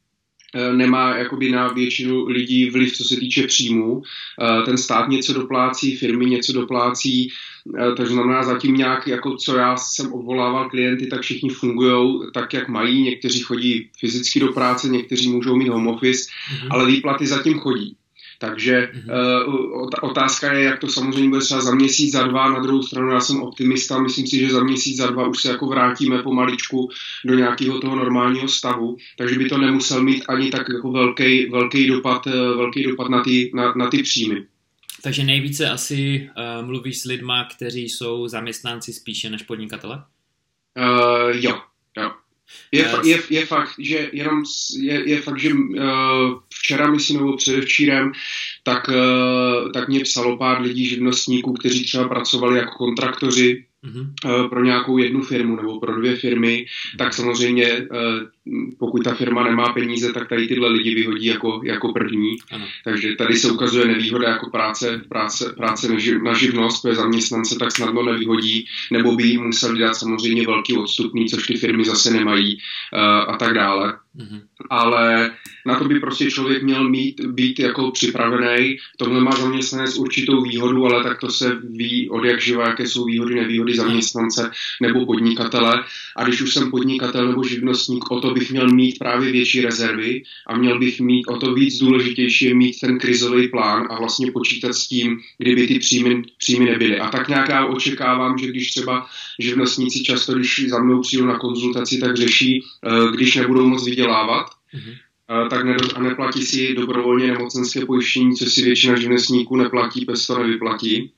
[0.76, 4.02] nemá jakoby na většinu lidí vliv, co se týče příjmů.
[4.42, 7.32] Eh, ten stát něco doplácí, firmy něco doplácí,
[7.80, 12.54] eh, takže znamená zatím nějak, jako co já jsem odvolával klienty, tak všichni fungují tak,
[12.54, 13.02] jak mají.
[13.02, 16.68] Někteří chodí fyzicky do práce, někteří můžou mít home office, mm-hmm.
[16.70, 17.96] ale výplaty zatím chodí.
[18.44, 18.92] Takže
[19.48, 22.50] uh, otázka je, jak to samozřejmě bude třeba za měsíc, za dva.
[22.50, 25.50] Na druhou stranu já jsem optimista, myslím si, že za měsíc, za dva už se
[25.50, 26.90] jako vrátíme pomaličku
[27.26, 31.88] do nějakého toho normálního stavu, takže by to nemusel mít ani tak jako velký, velký
[31.88, 34.46] dopad, uh, velký dopad na ty, na, na ty příjmy.
[35.02, 40.04] Takže nejvíce asi uh, mluvíš s lidma, kteří jsou zaměstnanci spíše než podnikatele?
[40.78, 41.62] Uh, jo.
[42.72, 44.44] Je, fa- je, je fakt, že jenom
[44.80, 48.12] je, je fakt, že uh, včera, myslím, nebo předevčírem,
[48.64, 54.50] tak, uh, tak mě psalo pár lidí, živnostníků, kteří třeba pracovali jako kontraktoři mm-hmm.
[54.50, 56.66] pro nějakou jednu firmu nebo pro dvě firmy,
[56.98, 57.88] tak samozřejmě eh,
[58.80, 62.36] pokud ta firma nemá peníze, tak tady tyhle lidi vyhodí jako, jako první.
[62.52, 62.66] Ano.
[62.84, 67.56] Takže tady se ukazuje nevýhoda jako práce, práce, práce na, živ, na živnost, protože zaměstnance
[67.60, 72.12] tak snadno nevyhodí, nebo by jim museli dát samozřejmě velký odstupný, což ty firmy zase
[72.12, 72.58] nemají
[73.28, 73.98] a tak dále.
[74.18, 74.42] Mm-hmm.
[74.70, 75.32] Ale
[75.66, 78.78] na to by prostě člověk měl mít, být jako připravený.
[78.98, 83.06] Tohle má zaměstnanec určitou výhodu, ale tak to se ví od jak živa, jaké jsou
[83.06, 85.84] výhody, nevýhody zaměstnance nebo podnikatele.
[86.16, 90.24] A když už jsem podnikatel nebo živnostník, o to bych měl mít právě větší rezervy
[90.48, 94.74] a měl bych mít o to víc důležitější mít ten krizový plán a vlastně počítat
[94.74, 97.00] s tím, kdyby ty příjmy, příjmy nebyly.
[97.00, 99.06] A tak nějak já očekávám, že když třeba
[99.40, 104.46] živnostníci často, když za mnou přijdu na konzultaci, tak řeší, eh, když nebudou moc vydělávat,
[104.76, 104.96] mm-hmm
[105.50, 110.38] tak ne, a neplatí si dobrovolně nemocenské pojištění, co si většina živnostníků neplatí, bez to
[110.38, 111.12] nevyplatí,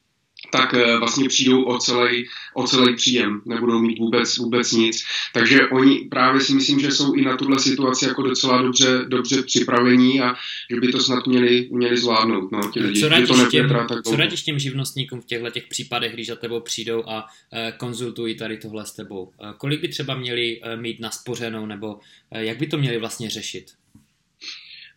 [0.51, 5.03] tak eh, vlastně přijdou o celý, o celý příjem, nebudou mít vůbec, vůbec nic.
[5.33, 9.43] Takže oni právě si myslím, že jsou i na tuhle situaci jako docela dobře, dobře
[9.43, 10.35] připravení a
[10.71, 12.51] že by to snad měli, měli zvládnout.
[12.51, 13.01] No, ti lidi.
[13.01, 13.69] Co radíš, to těm,
[14.05, 18.35] co radíš těm živnostníkům v těchto těch případech, když za tebou přijdou a e, konzultují
[18.35, 19.31] tady tohle s tebou?
[19.41, 21.99] E, kolik by třeba měli e, mít naspořenou nebo
[22.31, 23.65] e, jak by to měli vlastně řešit?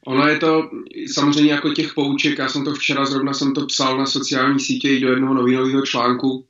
[0.09, 0.71] Ono je to
[1.15, 4.89] samozřejmě jako těch pouček, já jsem to včera zrovna jsem to psal na sociální sítě
[4.89, 6.45] i do jednoho novinového článku,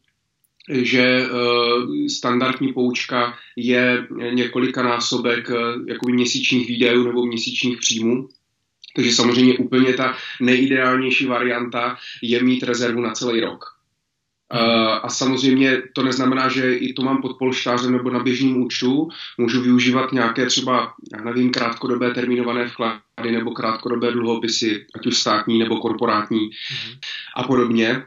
[0.71, 5.57] že uh, standardní poučka je několika násobek uh,
[5.89, 8.29] jakoby měsíčních výdajů nebo měsíčních příjmů.
[8.97, 13.78] Takže samozřejmě úplně ta nejideálnější varianta je mít rezervu na celý rok.
[15.03, 19.09] A samozřejmě to neznamená, že i to mám pod polštářem nebo na běžném účtu.
[19.39, 25.59] Můžu využívat nějaké třeba, já nevím, krátkodobé termínované vklady nebo krátkodobé dluhopisy, ať už státní
[25.59, 26.99] nebo korporátní mm-hmm.
[27.37, 28.03] a podobně.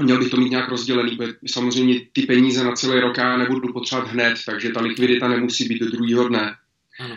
[0.00, 3.72] Měl bych to mít nějak rozdělený, protože samozřejmě ty peníze na celý rok já nebudu
[3.72, 6.56] potřebovat hned, takže ta likvidita nemusí být do druhého dne.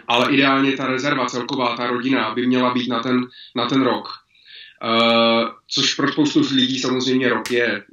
[0.07, 4.24] Ale ideálně ta rezerva celková, ta rodina by měla být na ten, na ten rok.
[4.83, 7.83] Uh, což pro spoustu lidí samozřejmě rok je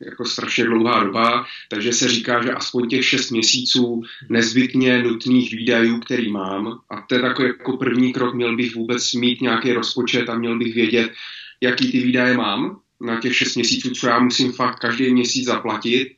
[0.00, 6.00] jako strašně dlouhá doba, takže se říká, že aspoň těch šest měsíců nezbytně nutných výdajů,
[6.00, 10.28] který mám, a to je takový jako první krok, měl bych vůbec mít nějaký rozpočet
[10.28, 11.12] a měl bych vědět,
[11.60, 16.16] jaký ty výdaje mám na těch šest měsíců, co já musím fakt každý měsíc zaplatit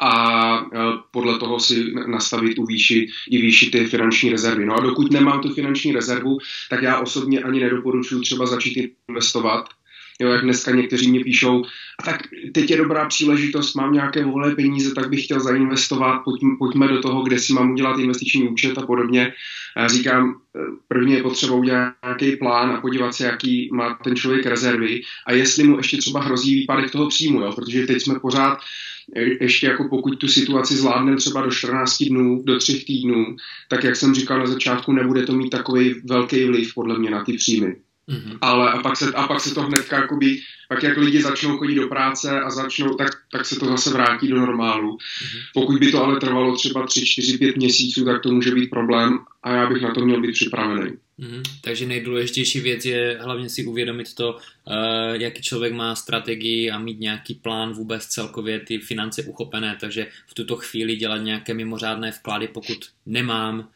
[0.00, 0.78] a e,
[1.10, 4.66] podle toho si nastavit tu výši, i výši ty finanční rezervy.
[4.66, 6.38] No a dokud nemám tu finanční rezervu,
[6.70, 9.68] tak já osobně ani nedoporučuji třeba začít investovat,
[10.22, 11.64] Jo, jak dneska někteří mě píšou,
[11.98, 16.56] a tak teď je dobrá příležitost, mám nějaké volné peníze, tak bych chtěl zainvestovat, pojďme,
[16.58, 19.32] pojďme do toho, kde si mám udělat investiční účet a podobně.
[19.76, 20.34] A říkám,
[20.88, 25.32] prvně je potřeba udělat nějaký plán a podívat se, jaký má ten člověk rezervy a
[25.32, 27.52] jestli mu ještě třeba hrozí výpadek toho příjmu, jo?
[27.52, 28.58] protože teď jsme pořád
[29.40, 33.36] ještě jako pokud tu situaci zvládneme třeba do 14 dnů, do 3 týdnů,
[33.68, 37.24] tak jak jsem říkal na začátku, nebude to mít takový velký vliv podle mě na
[37.24, 37.76] ty příjmy.
[38.08, 38.38] Mm-hmm.
[38.40, 40.38] Ale a pak, se, a pak se to hnedka jakoby,
[40.68, 44.28] pak jak lidi začnou chodit do práce a začnou, tak, tak se to zase vrátí
[44.28, 44.96] do normálu.
[44.96, 45.40] Mm-hmm.
[45.54, 49.18] Pokud by to ale trvalo třeba 3, 4, 5 měsíců, tak to může být problém
[49.42, 50.92] a já bych na to měl být připravený.
[51.20, 51.42] Mm-hmm.
[51.60, 54.74] Takže nejdůležitější věc je hlavně si uvědomit to, uh,
[55.12, 60.34] jaký člověk má strategii a mít nějaký plán vůbec celkově ty finance uchopené, takže v
[60.34, 63.68] tuto chvíli dělat nějaké mimořádné vklady, pokud nemám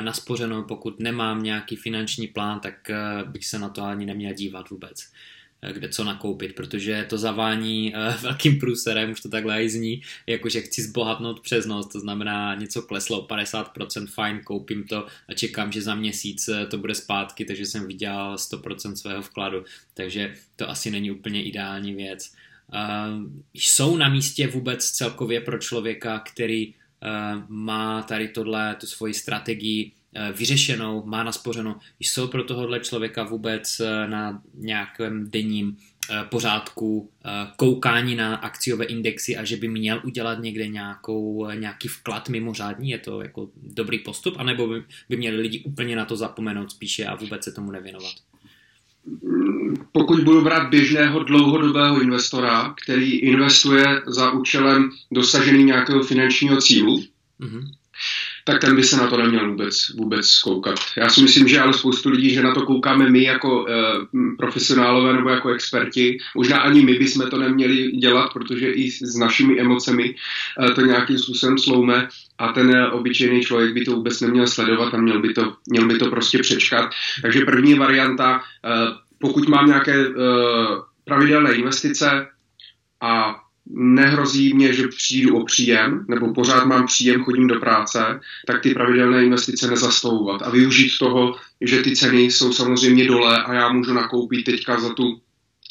[0.00, 4.70] naspořeno, pokud nemám nějaký finanční plán, tak eh, bych se na to ani neměl dívat
[4.70, 5.06] vůbec
[5.62, 10.60] eh, kde co nakoupit, protože to zavání velkým průserem, už to takhle i zní, jakože
[10.60, 15.72] chci zbohatnout přes noc, to znamená něco kleslo o 50%, fajn, koupím to a čekám,
[15.72, 20.90] že za měsíc to bude zpátky, takže jsem vydělal 100% svého vkladu, takže to asi
[20.90, 22.32] není úplně ideální věc.
[23.54, 26.79] jsou na místě vůbec celkově pro člověka, který Eh,
[27.48, 31.74] má tady tohle, tu svoji strategii eh, vyřešenou, má naspořenou.
[32.00, 35.76] Jsou pro tohohle člověka vůbec eh, na nějakém denním
[36.28, 37.10] pořádku
[37.56, 42.98] koukání na akciové indexy a že by měl udělat někde nějakou, nějaký vklad mimořádný, je
[42.98, 47.14] to jako dobrý postup, anebo by, by měli lidi úplně na to zapomenout spíše a
[47.14, 48.12] vůbec se tomu nevěnovat?
[49.92, 56.98] Pokud budu brát běžného dlouhodobého investora, který investuje za účelem dosažení nějakého finančního cílu,
[57.40, 57.70] mm-hmm.
[58.50, 60.78] Tak ten by se na to neměl vůbec, vůbec koukat.
[60.96, 63.72] Já si myslím, že ale spoustu lidí, že na to koukáme my jako e,
[64.38, 66.18] profesionálové nebo jako experti.
[66.36, 70.14] Možná ani my bychom to neměli dělat, protože i s našimi emocemi
[70.70, 72.08] e, to nějakým způsobem sloume
[72.40, 75.86] a ten eh, obyčejný člověk by to vůbec neměl sledovat a měl by to, měl
[75.86, 76.90] by to prostě přečkat.
[77.22, 78.70] Takže první varianta, e,
[79.18, 80.10] pokud mám nějaké e,
[81.04, 82.26] pravidelné investice
[83.00, 88.62] a nehrozí mě, že přijdu o příjem, nebo pořád mám příjem, chodím do práce, tak
[88.62, 93.72] ty pravidelné investice nezastavovat a využít toho, že ty ceny jsou samozřejmě dole a já
[93.72, 95.20] můžu nakoupit teďka za tu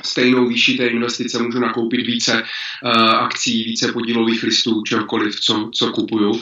[0.06, 2.44] stejnou výši té investice můžu nakoupit více
[2.84, 6.42] uh, akcí, více podílových listů, čehokoliv, co, co kupuju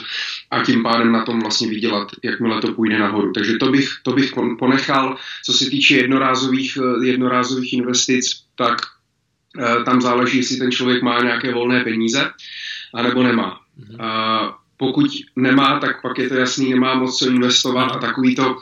[0.50, 3.32] a tím pádem na tom vlastně vydělat, jakmile to půjde nahoru.
[3.32, 5.16] Takže to bych, to bych ponechal.
[5.44, 8.78] Co se týče jednorázových, eh, jednorázových investic, tak
[9.84, 12.30] tam záleží, jestli ten člověk má nějaké volné peníze,
[12.94, 13.60] anebo nemá.
[13.78, 18.56] Uh, pokud nemá, tak pak je to jasný, nemá moc co investovat a takový to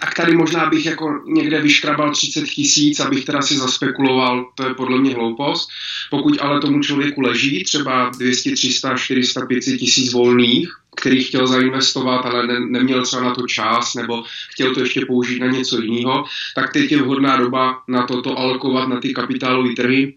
[0.00, 4.74] tak tady možná bych jako někde vyškrabal 30 tisíc, abych teda si zaspekuloval, to je
[4.74, 5.68] podle mě hloupost.
[6.10, 12.26] Pokud ale tomu člověku leží třeba 200, 300, 400, 500 tisíc volných, který chtěl zainvestovat,
[12.26, 16.24] ale ne, neměl třeba na to čas, nebo chtěl to ještě použít na něco jiného,
[16.54, 20.14] tak teď je vhodná doba na to, to alokovat na ty kapitálové trhy,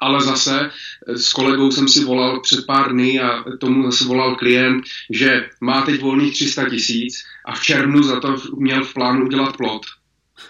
[0.00, 0.70] ale zase
[1.06, 5.82] s kolegou jsem si volal před pár dny a tomu zase volal klient, že má
[5.82, 9.86] teď volných 300 tisíc a v červnu za to měl v plánu udělat plot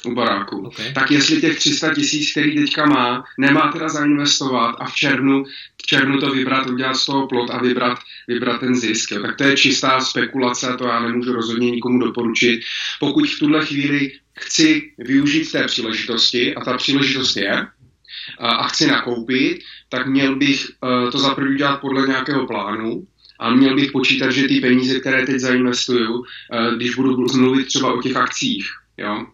[0.04, 0.66] u baráku.
[0.66, 0.92] Okay.
[0.92, 5.44] Tak jestli těch 300 tisíc, který teďka má, nemá teda zainvestovat a v červnu,
[5.82, 9.10] v červnu to vybrat, udělat z toho plot a vybrat, vybrat ten zisk.
[9.10, 9.22] Jo.
[9.22, 12.60] Tak to je čistá spekulace, to já nemůžu rozhodně nikomu doporučit.
[13.00, 17.66] Pokud v tuhle chvíli chci využít té příležitosti, a ta příležitost je,
[18.38, 19.58] a chci nakoupit,
[19.88, 20.66] tak měl bych
[21.12, 23.06] to za první dělat podle nějakého plánu,
[23.38, 26.24] a měl bych počítat, že ty peníze, které teď zainvestuju,
[26.76, 29.26] když budu mluvit třeba o těch akcích, jo,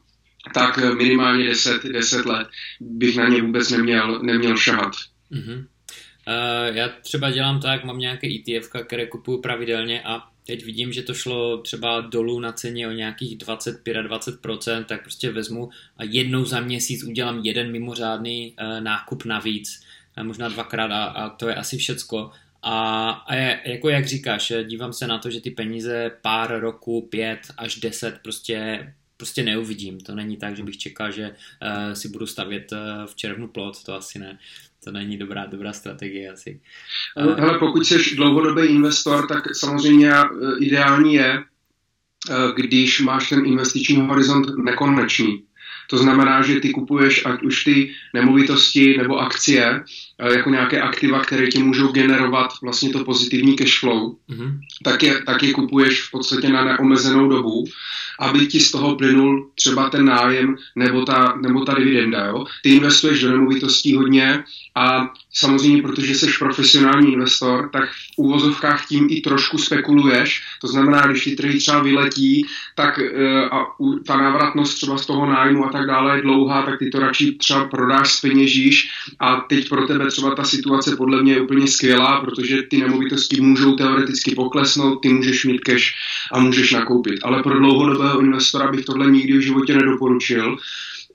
[0.54, 2.48] tak minimálně 10, 10 let
[2.80, 4.92] bych na ně vůbec neměl, neměl šahat.
[5.32, 5.58] Mm-hmm.
[5.58, 11.02] Uh, já třeba dělám tak, mám nějaké ETF, které kupuju pravidelně a teď vidím, že
[11.02, 16.60] to šlo třeba dolů na ceně o nějakých 25-20%, tak prostě vezmu a jednou za
[16.60, 19.82] měsíc udělám jeden mimořádný uh, nákup navíc,
[20.18, 22.30] uh, možná dvakrát a, a to je asi všecko.
[22.62, 27.08] A, a je, jako jak říkáš, dívám se na to, že ty peníze pár roku,
[27.10, 28.86] pět až deset prostě
[29.16, 30.00] prostě neuvidím.
[30.00, 33.84] To není tak, že bych čekal, že uh, si budu stavět uh, v červnu plot,
[33.84, 34.38] to asi ne.
[34.84, 36.60] To není dobrá, dobrá strategie asi.
[37.16, 40.12] Uh, Hele, pokud jsi dlouhodobý investor, tak samozřejmě
[40.60, 41.44] ideální je,
[42.56, 45.42] když máš ten investiční horizont nekonečný.
[45.90, 49.84] To znamená, že ty kupuješ ať už ty nemovitosti nebo akcie
[50.18, 54.58] jako nějaké aktiva, které ti můžou generovat vlastně to pozitivní cash flow, mm-hmm.
[54.84, 57.64] tak, je, tak je kupuješ v podstatě na neomezenou dobu
[58.18, 62.26] aby ti z toho plynul třeba ten nájem nebo ta, nebo ta dividenda.
[62.26, 62.44] Jo?
[62.62, 64.44] Ty investuješ do nemovitostí hodně
[64.74, 70.42] a samozřejmě, protože jsi profesionální investor, tak v úvozovkách tím i trošku spekuluješ.
[70.60, 73.64] To znamená, když ty trhy třeba vyletí, tak e, a
[74.06, 77.32] ta návratnost třeba z toho nájmu a tak dále je dlouhá, tak ty to radši
[77.32, 78.88] třeba prodáš, speněžíš
[79.20, 83.40] a teď pro tebe třeba ta situace podle mě je úplně skvělá, protože ty nemovitosti
[83.40, 85.84] můžou teoreticky poklesnout, ty můžeš mít cash
[86.32, 87.20] a můžeš nakoupit.
[87.22, 90.56] Ale pro dlouhodobého investora bych tohle nikdy v životě nedoporučil.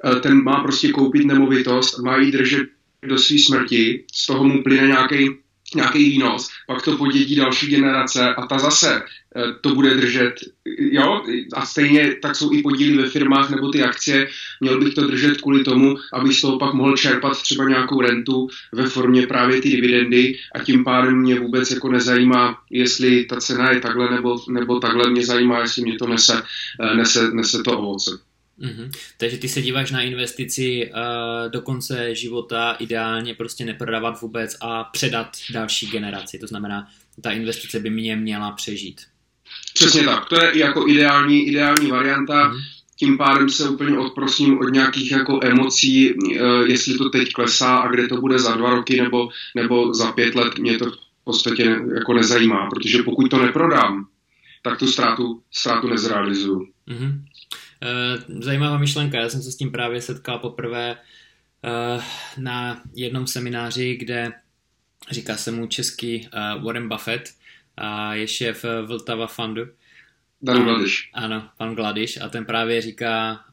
[0.06, 2.68] E, ten má prostě koupit nemovitost, má ji držet
[3.08, 5.30] do své smrti, z toho mu plyne nějaký
[5.76, 9.04] nějaký výnos, pak to podědí další generace a ta zase
[9.36, 10.34] eh, to bude držet,
[10.78, 14.28] jo, a stejně tak jsou i podíly ve firmách nebo ty akcie,
[14.60, 18.48] měl bych to držet kvůli tomu, aby z toho pak mohl čerpat třeba nějakou rentu
[18.72, 23.72] ve formě právě ty dividendy a tím pádem mě vůbec jako nezajímá, jestli ta cena
[23.72, 26.44] je takhle nebo, nebo takhle, mě zajímá, jestli mě to nese,
[26.82, 28.31] eh, nese, nese to ovoce.
[28.62, 28.92] Mm-hmm.
[29.18, 34.84] Takže ty se díváš na investici uh, do konce života, ideálně prostě neprodávat vůbec a
[34.84, 36.40] předat další generaci.
[36.40, 36.88] To znamená,
[37.22, 39.02] ta investice by mě měla přežít.
[39.74, 40.30] Přesně tak.
[40.30, 42.34] To je jako ideální, ideální varianta.
[42.34, 42.60] Mm-hmm.
[42.96, 46.30] Tím pádem se úplně odprosím od nějakých jako emocí, uh,
[46.68, 50.36] jestli to teď klesá a kde to bude za dva roky nebo, nebo za pět
[50.36, 54.08] let, mě to v podstatě jako nezajímá, protože pokud to neprodám,
[54.64, 56.68] tak tu ztrátu, ztrátu nezrealizuju.
[56.88, 57.22] Mm-hmm.
[57.84, 60.96] Eh, zajímavá myšlenka, já jsem se s tím právě setkal poprvé
[61.66, 62.04] eh,
[62.38, 64.32] na jednom semináři, kde
[65.12, 67.34] říká se mu český eh, Warren Buffett
[67.78, 69.66] a je šéf Vltava Fundu.
[70.42, 71.10] Dan Gladiš.
[71.14, 73.46] Ano, pan Gladiš a ten právě říká,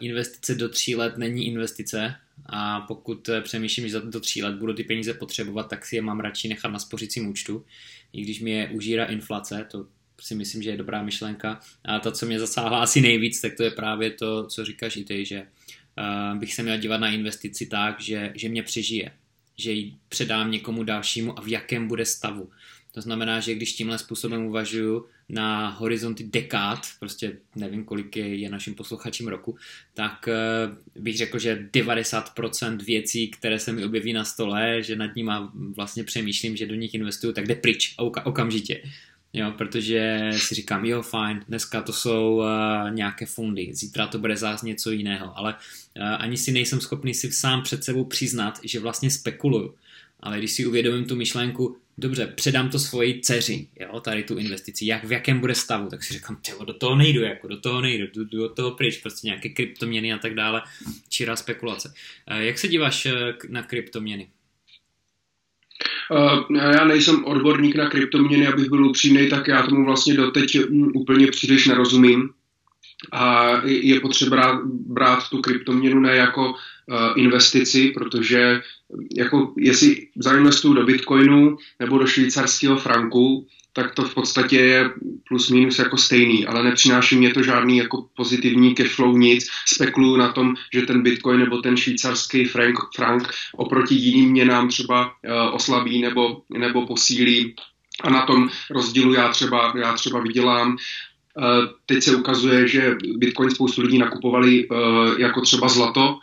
[0.00, 2.14] investice do tří let není investice
[2.46, 6.02] a pokud přemýšlím, že za do tří let budu ty peníze potřebovat, tak si je
[6.02, 7.64] mám radši nechat na spořicím účtu,
[8.12, 9.86] i když mi je užírá inflace, to
[10.20, 11.60] si myslím, že je dobrá myšlenka.
[11.84, 15.04] A to, co mě zasáhla asi nejvíc, tak to je právě to, co říkáš i
[15.04, 15.46] ty, že
[16.34, 19.10] bych se měl dívat na investici tak, že, že mě přežije,
[19.56, 22.50] že ji předám někomu dalšímu a v jakém bude stavu.
[22.92, 28.74] To znamená, že když tímhle způsobem uvažuju na horizonty dekád, prostě nevím, kolik je, našim
[28.74, 29.56] posluchačím roku,
[29.94, 35.16] tak uh, bych řekl, že 90% věcí, které se mi objeví na stole, že nad
[35.16, 35.32] nimi
[35.76, 37.94] vlastně přemýšlím, že do nich investuju, tak jde pryč
[38.24, 38.82] okamžitě.
[39.32, 44.36] Jo, protože si říkám, jo, fajn, dneska to jsou uh, nějaké fundy, zítra to bude
[44.36, 48.80] zás něco jiného, ale uh, ani si nejsem schopný si sám před sebou přiznat, že
[48.80, 49.74] vlastně spekuluju.
[50.20, 54.86] Ale když si uvědomím tu myšlenku, dobře, předám to svoji dceři, jo, tady tu investici,
[54.86, 57.80] jak, v jakém bude stavu, tak si říkám, tělo, do toho nejdu, jako do toho
[57.80, 60.62] nejdu, do, do toho pryč, prostě nějaké kryptoměny a tak dále,
[61.08, 61.92] čirá spekulace.
[62.30, 63.06] Uh, jak se díváš
[63.48, 64.28] na kryptoměny?
[66.10, 70.90] Uh, já nejsem odborník na kryptoměny, abych byl upřímný, tak já tomu vlastně doteď mm,
[70.94, 72.30] úplně příliš nerozumím.
[73.12, 76.56] A je potřeba brát, tu kryptoměnu ne jako uh,
[77.16, 78.60] investici, protože
[79.16, 84.90] jako jestli zainvestuju do bitcoinu nebo do švýcarského franku, tak to v podstatě je
[85.28, 89.46] plus minus jako stejný, ale nepřináší mě to žádný jako pozitivní cashflow nic.
[89.66, 95.06] Spekuluju na tom, že ten bitcoin nebo ten švýcarský frank, frank oproti jiným měnám třeba
[95.06, 97.54] uh, oslabí nebo, nebo posílí
[98.02, 100.70] a na tom rozdílu já třeba, já třeba vydělám.
[100.70, 101.44] Uh,
[101.86, 104.76] teď se ukazuje, že Bitcoin spoustu lidí nakupovali uh,
[105.18, 106.18] jako třeba zlato,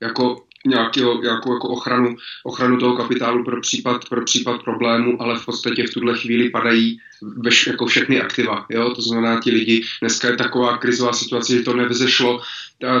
[0.00, 5.44] jako nějakého, nějakou jako ochranu, ochranu toho kapitálu pro případ, pro případ problému, ale v
[5.44, 6.98] podstatě v tuhle chvíli padají
[7.36, 8.66] veš, jako všechny aktiva.
[8.68, 8.90] Jo?
[8.94, 12.40] To znamená, ti lidi, dneska je taková krizová situace, že to nevzešlo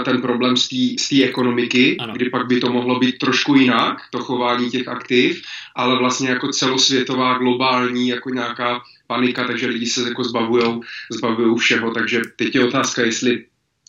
[0.04, 2.12] ten problém z té ekonomiky, ano.
[2.12, 5.42] kdy pak by to mohlo být trošku jinak, to chování těch aktiv,
[5.76, 11.90] ale vlastně jako celosvětová, globální, jako nějaká panika, takže lidi se jako zbavujou, zbavujou všeho,
[11.90, 13.44] takže teď je otázka, jestli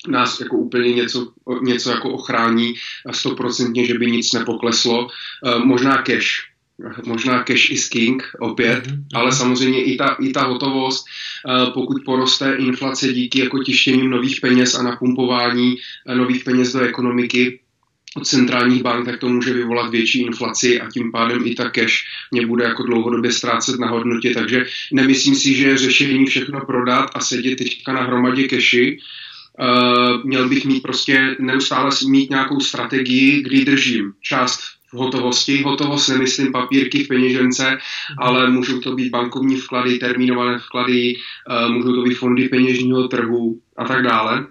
[0.07, 1.27] nás jako úplně něco,
[1.61, 2.73] něco jako ochrání
[3.11, 5.07] stoprocentně, že by nic nepokleslo.
[5.45, 6.27] Eh, možná cash,
[7.05, 9.03] možná cash is king opět, mm-hmm.
[9.13, 14.41] ale samozřejmě i ta, i ta hotovost, eh, pokud poroste inflace díky jako tištěním nových
[14.41, 15.75] peněz a napumpování
[16.07, 17.59] eh, nových peněz do ekonomiky,
[18.15, 21.95] od centrálních bank, tak to může vyvolat větší inflaci a tím pádem i ta cash
[22.31, 27.09] mě bude jako dlouhodobě ztrácet na hodnotě, takže nemyslím si, že je řešení všechno prodat
[27.15, 29.03] a sedět teďka na hromadě cashi, Uh,
[30.23, 34.59] měl bych mít prostě neustále mít nějakou strategii, kdy držím část
[34.93, 35.61] v hotovosti.
[35.61, 37.77] Hotovost nemyslím papírky v peněžence, mm.
[38.17, 43.59] ale můžou to být bankovní vklady, termínované vklady, uh, můžou to být fondy peněžního trhu
[43.77, 44.47] a tak dále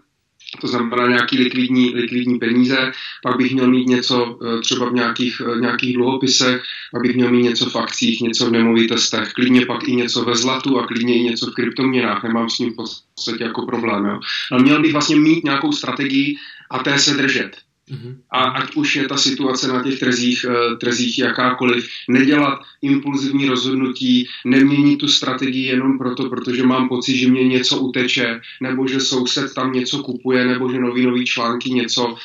[0.60, 2.92] to znamená nějaký likvidní, likvidní peníze,
[3.22, 7.30] pak bych měl mít něco eh, třeba v nějakých, eh, nějakých dluhopisech, pak bych měl
[7.30, 11.16] mít něco v akcích, něco v nemovitostech, klidně pak i něco ve zlatu a klidně
[11.16, 14.04] i něco v kryptoměnách, nemám s ním v podstatě jako problém.
[14.04, 14.20] Jo.
[14.52, 16.36] Ale měl bych vlastně mít nějakou strategii
[16.70, 17.65] a té se držet.
[17.90, 18.16] Mm-hmm.
[18.30, 24.26] A ať už je ta situace na těch trzích, uh, trzích jakákoliv, nedělat impulzivní rozhodnutí,
[24.44, 29.54] neměnit tu strategii jenom proto, protože mám pocit, že mě něco uteče, nebo že soused
[29.54, 32.16] tam něco kupuje, nebo že nový nový články něco.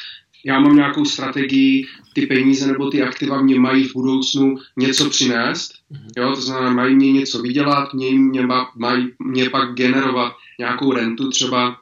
[0.45, 5.73] Já mám nějakou strategii, ty peníze nebo ty aktiva mě mají v budoucnu něco přinést,
[5.91, 6.21] mm-hmm.
[6.21, 11.29] jo, to znamená, mají mě něco vydělat, mě, mě, mají mě pak generovat nějakou rentu
[11.29, 11.77] třeba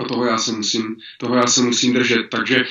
[0.00, 2.26] a toho já se musím, toho já se musím držet.
[2.30, 2.64] Takže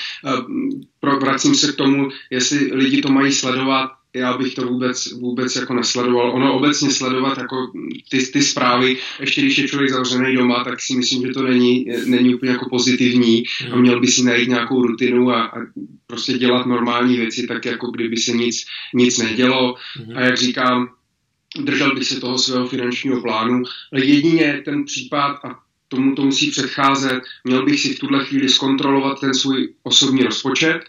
[1.03, 5.55] uh, vracím se k tomu, jestli lidi to mají sledovat, já bych to vůbec, vůbec
[5.55, 6.31] jako nesledoval.
[6.31, 7.71] Ono obecně sledovat jako
[8.09, 11.85] ty, ty zprávy, ještě když je člověk zavřený doma, tak si myslím, že to není,
[12.05, 15.57] není úplně jako pozitivní a měl by si najít nějakou rutinu a, a
[16.07, 19.75] prostě dělat normální věci, tak jako kdyby se nic, nic nedělo.
[20.15, 20.89] A jak říkám,
[21.59, 23.63] držel bych se toho svého finančního plánu.
[23.93, 25.59] Ale jedině ten případ, a
[25.95, 27.21] tomu to musí předcházet.
[27.43, 30.81] Měl bych si v tuhle chvíli zkontrolovat ten svůj osobní rozpočet,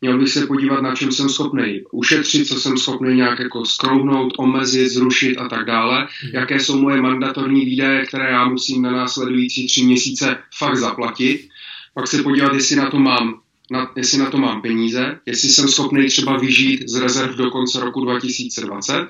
[0.00, 4.32] měl bych se podívat, na čem jsem schopný ušetřit, co jsem schopný nějak jako skrouhnout,
[4.38, 6.32] omezit, zrušit a tak dále, mhm.
[6.34, 11.48] jaké jsou moje mandatorní výdaje, které já musím na následující tři měsíce fakt zaplatit,
[11.94, 13.40] pak se podívat, jestli na to mám
[13.70, 17.80] na, jestli na to mám peníze, jestli jsem schopný třeba vyžít z rezerv do konce
[17.80, 19.08] roku 2020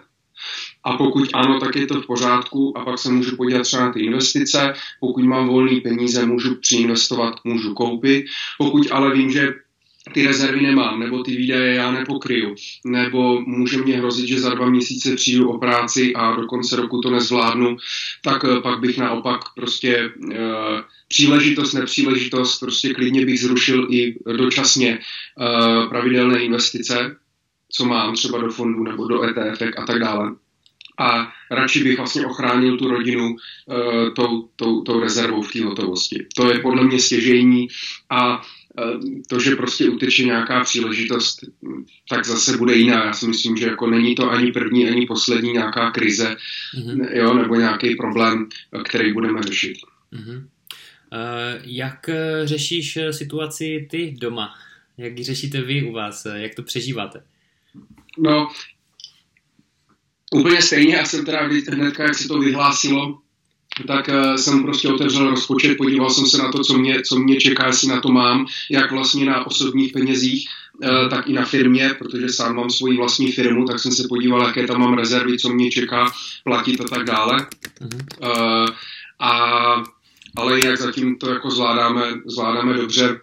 [0.85, 3.93] a pokud ano, tak je to v pořádku a pak se můžu podívat třeba na
[3.93, 4.75] ty investice.
[5.01, 8.27] Pokud mám volné peníze, můžu přiinvestovat, můžu koupit.
[8.59, 9.55] Pokud ale vím, že
[10.15, 12.55] ty rezervy nemám, nebo ty výdaje já nepokryju,
[12.85, 17.01] nebo může mě hrozit, že za dva měsíce přijdu o práci a do konce roku
[17.01, 17.77] to nezvládnu,
[18.23, 20.11] tak eh, pak bych naopak prostě e,
[21.09, 24.99] příležitost, nepříležitost, prostě klidně bych zrušil i dočasně e,
[25.89, 27.17] pravidelné investice,
[27.73, 30.35] co mám třeba do fondů nebo do ETF a tak dále
[30.99, 36.27] a radši bych vlastně ochránil tu rodinu uh, tou, tou, tou rezervou v té hotovosti.
[36.37, 37.69] To je podle mě stěžejní
[38.11, 38.43] a uh,
[39.29, 41.39] to, že prostě uteče nějaká příležitost,
[42.09, 43.05] tak zase bude jiná.
[43.05, 46.37] Já si myslím, že jako není to ani první, ani poslední nějaká krize,
[46.79, 47.17] mm-hmm.
[47.17, 48.49] jo, nebo nějaký problém,
[48.85, 49.77] který budeme řešit.
[50.13, 50.47] Mm-hmm.
[51.13, 52.11] Uh, jak
[52.45, 54.55] řešíš situaci ty doma?
[54.99, 56.27] Jak ji řešíte vy u vás?
[56.35, 57.23] Jak to přežíváte?
[58.19, 58.49] No,
[60.35, 63.19] úplně stejně, já jsem teda hnedka, jak se to vyhlásilo,
[63.87, 67.37] tak uh, jsem prostě otevřel rozpočet, podíval jsem se na to, co mě, co mě
[67.41, 70.49] čeká, jestli na to mám, jak vlastně na osobních penězích,
[70.83, 74.47] uh, tak i na firmě, protože sám mám svoji vlastní firmu, tak jsem se podíval,
[74.47, 76.13] jaké tam mám rezervy, co mě čeká
[76.45, 77.47] platit a tak dále.
[78.23, 78.67] Uh,
[79.21, 79.83] a,
[80.37, 83.21] ale jinak zatím to jako zvládáme, zvládáme dobře.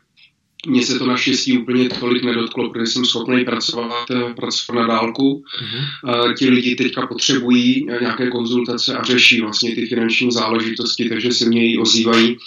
[0.67, 5.43] Mně se to naštěstí úplně tolik nedotklo, protože jsem schopný pracovat, eh, pracovat na dálku.
[5.43, 6.33] Uh-huh.
[6.37, 11.45] Ti lidi teďka potřebují eh, nějaké konzultace a řeší vlastně ty finanční záležitosti, takže se
[11.45, 12.37] mě ozývají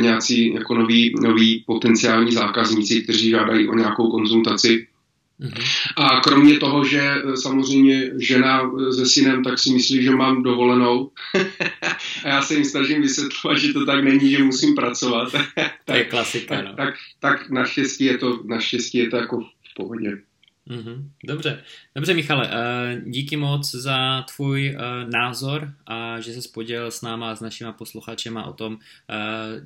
[0.00, 4.86] nějací jako noví, noví potenciální zákazníci, kteří žádají o nějakou konzultaci
[5.96, 11.10] a kromě toho, že samozřejmě žena se synem tak si myslí, že mám dovolenou
[12.24, 15.32] a já se jim snažím vysvětlovat, že to tak není, že musím pracovat.
[15.32, 16.74] tak, to je klasika, no.
[16.74, 20.18] tak, tak, tak naštěstí je to, naštěstí je to jako v pohodě.
[20.70, 21.10] Mm-hmm.
[21.24, 27.02] Dobře, dobře Michale, uh, díky moc za tvůj uh, názor a že se podělil s
[27.02, 28.78] náma a s našima posluchačema o tom, uh,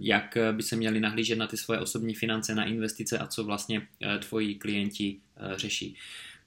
[0.01, 3.89] jak by se měli nahlížet na ty svoje osobní finance, na investice a co vlastně
[4.28, 5.16] tvoji klienti
[5.57, 5.97] řeší.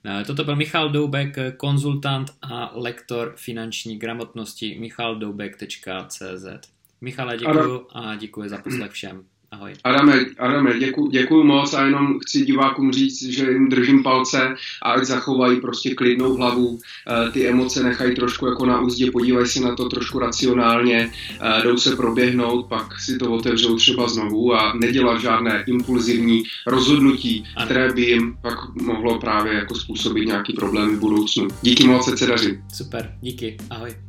[0.06, 6.70] Uh, toto byl Michal Doubek, konzultant a lektor finanční gramotnosti michaldoubek.cz.
[7.02, 9.26] Michale, děkuji a děkuji za poslech všem.
[9.52, 9.74] Ahoj.
[9.84, 14.92] Adame, Adame děku, děkuji moc a jenom chci divákům říct, že jim držím palce a
[14.92, 16.80] ať zachovají prostě klidnou hlavu,
[17.28, 21.64] e, ty emoce nechají trošku jako na úzdě, podívají se na to trošku racionálně, e,
[21.64, 27.66] jdou se proběhnout, pak si to otevřou třeba znovu a nedělat žádné impulzivní rozhodnutí, ano.
[27.66, 31.48] které by jim pak mohlo právě jako způsobit nějaký problémy v budoucnu.
[31.62, 32.60] Díky moc, se daří.
[32.74, 34.07] Super, díky, ahoj.